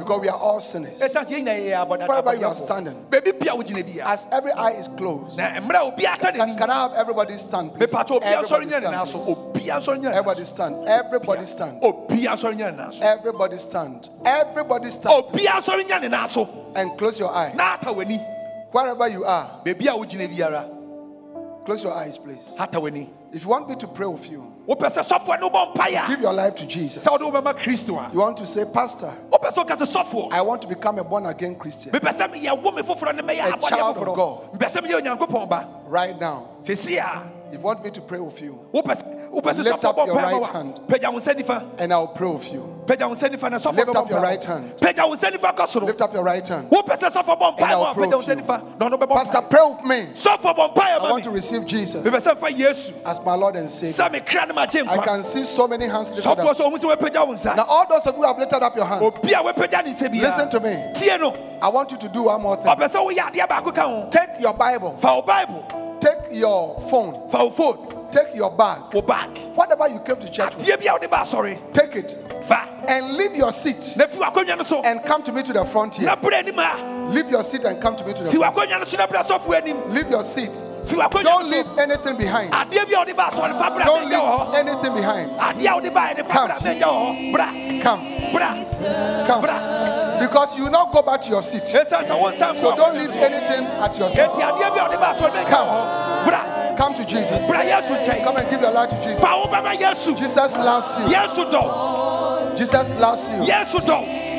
[0.10, 1.00] Na sɛ yɛde wo bɔ ne bɛkyɛ wo Because we are all sinners.
[1.00, 3.06] ɛsiane sɛ yɛnyina yɛyɛ Wherever you are standing.
[3.10, 5.38] baabi bia wogyina bia As every eye is closed.
[5.38, 7.94] na mmerɛ a obi ata Can, can I have everybody stand, please?
[7.94, 9.28] Everybody stand, please.
[9.30, 10.88] obi asɔre nyɛ ne nan Everybody stand.
[10.88, 11.80] Everybody stand.
[11.82, 14.10] so obi asɔre nyɛ ne nan so Everybody stand.
[14.26, 15.14] Everybody stand.
[15.16, 17.54] obi asɔre nyɛ ne nan so And close your eye.
[17.56, 18.20] na ata w'ani
[18.72, 20.66] Wherever you are, baabi a wogyina biara
[21.66, 22.56] close your eyes, please.
[23.32, 26.08] If you want me to pray with you, wopɛ sɛ sɔfoɔ ne wobɔ mpaeɛ a
[26.08, 27.04] give your life to Jesus.
[27.04, 30.42] sɛ wode wobɛma kristo You want to say, Pastor, wopɛ sɛ woka sɛ sɔfoɔ I
[30.42, 34.54] want to become a born again Christian mepɛ me foforɔ ne A child of God.
[34.54, 36.46] mepɛ sɛ meyɛ onyankopɔn ba right now.
[37.50, 40.16] If you want me to pray with you, wopɛ sɛ wopɛ sɛ Lift up your
[40.16, 40.80] right hand.
[40.88, 42.62] pagya wo nsa nifa and I'll pray with you.
[42.86, 44.74] pagya wo nsa nifa na sɔfoɔ Lift up your right hand.
[44.78, 46.70] pagya wo nsa nifa kɔ soro Lift up your right hand.
[46.70, 48.36] wopɛ sɛ sɔfoɔ bɔ mpaeɛ And I'll pray with you.
[48.36, 50.08] nifa na ɔno bɛbɔ Pastor, pray with me.
[50.14, 53.56] sɔfoɔ bɔ mpaeɛ I want to receive Jesus mepɛ sɛ mfa yesu as my Lord
[53.56, 53.94] and Savior.
[53.94, 56.38] sɛ me kra ne magye I can see so many hands lifted up.
[56.38, 58.76] sɛ ɔhu sɛ wɔapagya wo nsa Now, all those of you who have lifted up
[58.76, 60.76] your hands, obi a wɔapagya ne nsa listen to me.
[61.62, 62.66] I want you to do one more thing.
[62.68, 64.92] ɔpɛ sɛ woyɛ adeɛ baako ka ho Take your bible
[66.00, 68.12] take your phone, wo phone.
[68.12, 69.38] Take your bag, wo bag.
[69.54, 72.16] Whatever you came to church with, adeɛ bi a wode ba asɔre take it
[72.90, 74.82] and leave your seat na fi w'akonnwa no so.
[74.82, 76.08] and come to me to the front here.
[76.08, 77.10] na berɛ anim a.
[77.12, 78.56] Leave your seat and come to me to the front.
[78.56, 79.94] w'akonnwa no so na berɛ sɔfoɔ anim.
[79.94, 80.50] Leave your seat.
[80.90, 82.52] Don't leave anything behind.
[82.52, 85.32] adeɛ bi a wode ba asɔre fa bra Don't leave anything behind.
[85.32, 86.48] adeɛ a wode baeɛ ne fa Come.
[86.48, 87.48] bra mɛnyɛ wɔ hɔ bra
[87.82, 88.02] Come,
[89.28, 89.42] come.
[90.20, 91.64] Because you will not go back to your seat.
[91.64, 94.22] ɛsiane sɛ wo nsa So don't leave anything at your seat.
[94.22, 95.68] enti adeɛ bi a wode ba asɔre mɛnyɛ Come.
[95.68, 96.42] wɔ hɔ bra
[96.78, 97.48] Come to Jesus.
[97.48, 99.20] bra yesu nkyɛn Come and give your life to Jesus.
[99.20, 101.08] fa wo bɛma yesu Jesus loves you.
[102.58, 103.44] Jesus loves you.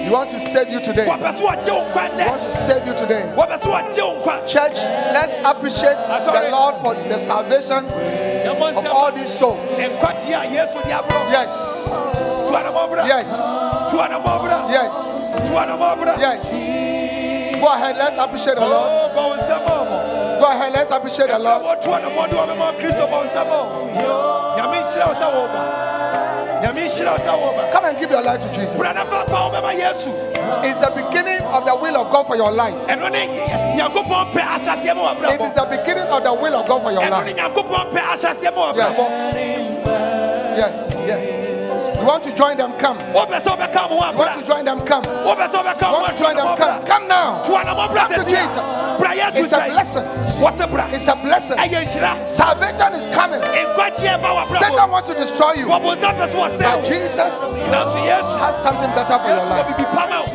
[0.04, 1.06] He wants to save you today.
[1.06, 3.22] wɔpɛ so wɔgye wo nkwa He wants to save you today.
[3.36, 4.76] wɔpɛ so wɔgye wo Church,
[5.12, 9.58] let's appreciate the Lord for the salvation of all these souls.
[9.78, 11.48] nkwagye a yesu de aborɔ Yes,
[13.06, 13.26] yes,
[14.70, 14.90] yes,
[16.20, 16.50] yes.
[17.60, 19.12] Go ahead, let's appreciate the Lord.
[20.40, 21.62] Bɔ wo nsɛm ɔmɔ Go ahead, let's appreciate the Lord.
[21.62, 23.60] ɛwɔ tuanamɔ de ɔbɛma kristo bɔ nsɛm ɔ
[24.56, 25.60] nyame nhyira wo sɛ wɔba
[26.62, 28.74] nyame nhyira wo sɛ wɔba Come and give your life to Jesus.
[28.74, 30.10] bra na papa wobɛma yesu
[30.64, 32.74] It's the beginning of the will of God for your life.
[32.88, 33.26] ɛno ne
[33.76, 37.08] nyankopɔn pɛ ahyɛseɛ ma It is the beginning of the will of God for your
[37.08, 37.24] life.
[37.26, 39.06] ne nyankopɔn pɛ ahyɛseɛ ma wabrabɔ
[40.56, 41.39] Yes, yes.
[42.00, 42.72] You want to join them?
[42.78, 42.96] Come.
[42.98, 44.80] You wopɛ sɛ wobɛka mo ho want to join them?
[44.86, 45.04] Come.
[45.04, 46.56] You wopɛ sɛ wobɛka mo ho want to join them?
[46.56, 46.84] Come.
[46.86, 47.42] Come now.
[47.44, 48.68] to Come to Jesus.
[49.36, 50.04] It's a blessing.
[50.40, 51.58] wɔ sɛ bra It's a blessing.
[52.24, 53.42] Salvation is coming.
[53.44, 55.66] Satan wants to destroy you.
[55.66, 57.36] wɔbonsam pɛ sɛ But Jesus
[58.40, 59.66] has something better for your life.
[59.68, 60.26] bibi pama wo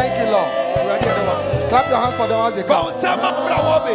[0.00, 0.48] Thank you, Lord.
[0.80, 2.84] awurade yɛ dɛ wɔ Clap your hands for them as they come.
[2.86, 3.94] wo nsɛm ma bra wɔbɛ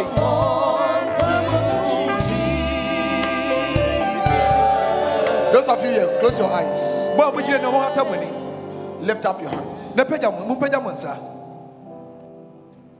[5.52, 7.05] Those of you here, close your eyes.
[7.16, 9.94] Mo a mogyina ne ho hata mo ani Lift up your hands.
[9.94, 11.18] na pagya mo mompagya mo nsa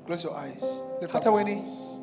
[0.07, 0.63] Close your eyes.
[1.03, 1.97] Lift up your hands.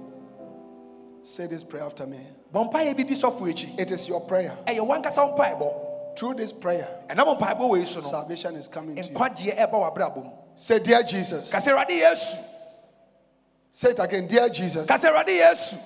[1.24, 2.20] Say this prayer after me.
[2.53, 4.57] bɔ mpaeɛ bi di sɔfo akyi It is your prayer.
[4.66, 8.95] ɛyɛ wankasa wo mpaebɔ Through this prayer, ɛnam mpaebɔ wɔ yi so salvation is coming
[8.95, 9.09] to you.
[9.09, 11.49] nkwagyeɛ ɛba w'abrabɔ Say, Dear Jesus.
[11.51, 12.38] ka sɛ yesu
[13.72, 14.28] Say it again.
[14.28, 15.78] Dear Jesus, ka sɛ yesu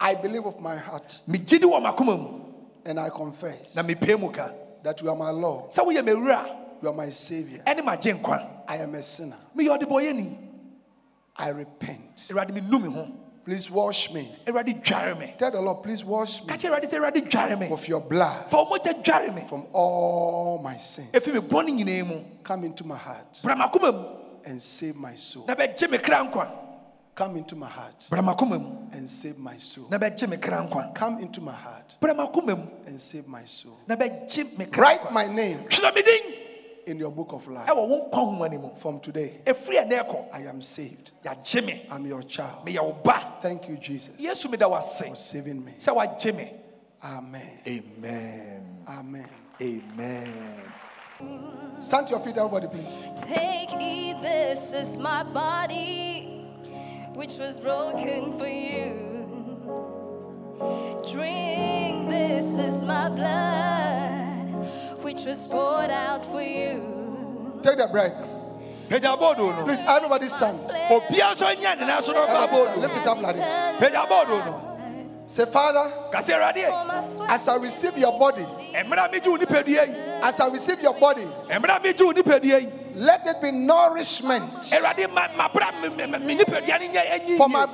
[0.00, 2.40] I believe with my heart megye di wɔ m'akoma mu
[2.84, 3.74] and I confess
[4.82, 7.10] na mepɛ mu ka that you are my Lord, sɛ woyɛ m'awura you are my
[7.10, 7.62] Savior.
[7.66, 9.36] ɛne I am a sinner.
[9.56, 10.36] meyɛ ɔdebɔyɛni.
[11.36, 12.26] I repent.
[12.30, 13.08] awurade menu me ho.
[13.44, 14.34] Please wash me.
[14.46, 15.34] awurade dware me.
[15.38, 16.48] Tell the Lord, please wash me.
[16.48, 17.68] Ka kyerɛ awurade sɛ awurade dware me.
[17.68, 18.50] With your blood.
[18.50, 19.42] Fa wo dware me.
[19.48, 21.12] From all my sins.
[21.12, 22.24] ɛfi me bɔne nyinaa mu.
[22.42, 23.40] Come into my heart.
[23.42, 24.04] Bra m'akoma mu.
[24.44, 25.46] And save my soul.
[25.46, 26.67] na bɛgye me kra nkwa
[27.18, 29.88] Come into my heart bra m'akoma mu and save my soul.
[29.90, 33.44] na bɛgye me kra nkwa Come into my heart bra m'akoma mu and save my
[33.44, 33.76] soul.
[33.88, 36.22] na bɛgye me kra Write nkwa my name twerɛ me din
[36.86, 37.66] in your book of life.
[37.66, 41.10] ɛwɔ wo nkwa homa no mu From today, ɛfiri ɛnɛ ɛkɔ I am saved.
[41.24, 42.64] yɛagye me I'm your child.
[42.64, 45.72] meyɛ wo ba Thank you, Jesus, yesu meda for wase saving me.
[45.76, 46.52] sɛ woagye me
[47.02, 47.58] Amen.
[47.66, 49.28] amen Amen.
[49.60, 50.72] amen
[51.80, 52.86] Stand to your feet, everybody, please.
[53.22, 56.27] Take, eat, this is my body,
[57.18, 59.26] which was broken for you.
[61.10, 67.58] Drink, this is my blood, which was poured out for you.
[67.64, 68.12] Take that bread.
[68.88, 70.60] pagya Please, everybody stand.
[70.94, 72.50] obiara nso nyɛ ne nan so na ɔkɔ Everybody stand.
[72.50, 74.67] abɔɔdo Lift it up like this.
[75.28, 78.18] Pagya bɔɔdo no Say, Father, ka sɛ awurade For my flesh, as I receive your
[78.18, 82.04] body, mmerɛ a megye wo nipadua yi as I receive your body, mmerɛ a megye
[82.04, 85.06] wo nipadua yi let it be nourishment for my yie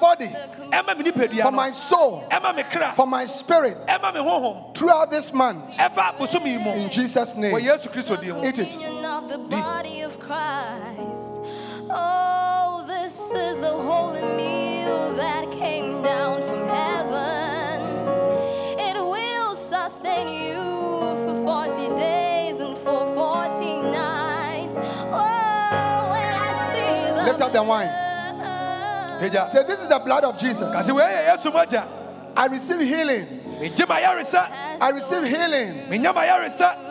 [0.00, 0.26] body,
[0.70, 1.56] ɛma me nipadua for no.
[1.56, 2.94] my soul, ɛma me kra.
[2.94, 5.76] for my spirit ɛma me honhom throughout this month.
[5.76, 6.70] ɛfa abosom yi mu.
[6.72, 7.58] In Jesus' wɔ name.
[7.60, 8.70] yesu kristo din mu Eat it.
[8.72, 11.40] communion of the body of Christ.
[11.88, 16.63] Oh, this is the holy meal that came down from
[27.24, 27.88] Lift up the wine.
[27.88, 30.72] blood, pagya Say, This is the blood of Jesus.
[30.74, 31.84] ka sɛ wei yɛ yesu mogya
[32.36, 33.26] I receive healing.
[34.80, 35.88] I receive healing.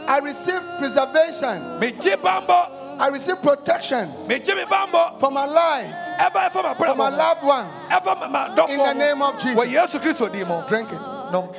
[0.07, 1.79] I receive preservation.
[2.99, 5.93] I receive protection megye me bambɔ for my life,
[6.77, 7.89] for my loved ones.
[7.89, 9.65] ɛfa ma- ma In the name of Jesus.
[9.67, 10.99] yesu kristo din Drink it.
[11.31, 11.49] nom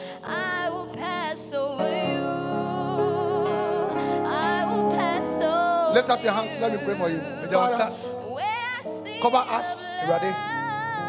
[5.95, 6.57] Lift up your hands.
[6.61, 7.21] Let me pray for you.
[7.43, 9.87] pagya wo nsa Father, cover us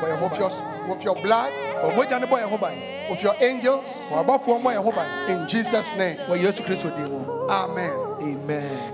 [0.01, 0.51] bɔ yɛn ho with your,
[0.89, 1.51] with your blood,
[1.81, 2.77] fa mogya no bɔ yɛn ho ban
[3.09, 4.05] with your angels.
[4.09, 6.17] fa abɔfoɔ mmɔ yɛn ho ban In Jesus' name.
[6.27, 7.91] wɔ yesu kristo din Amen.
[8.22, 8.93] amen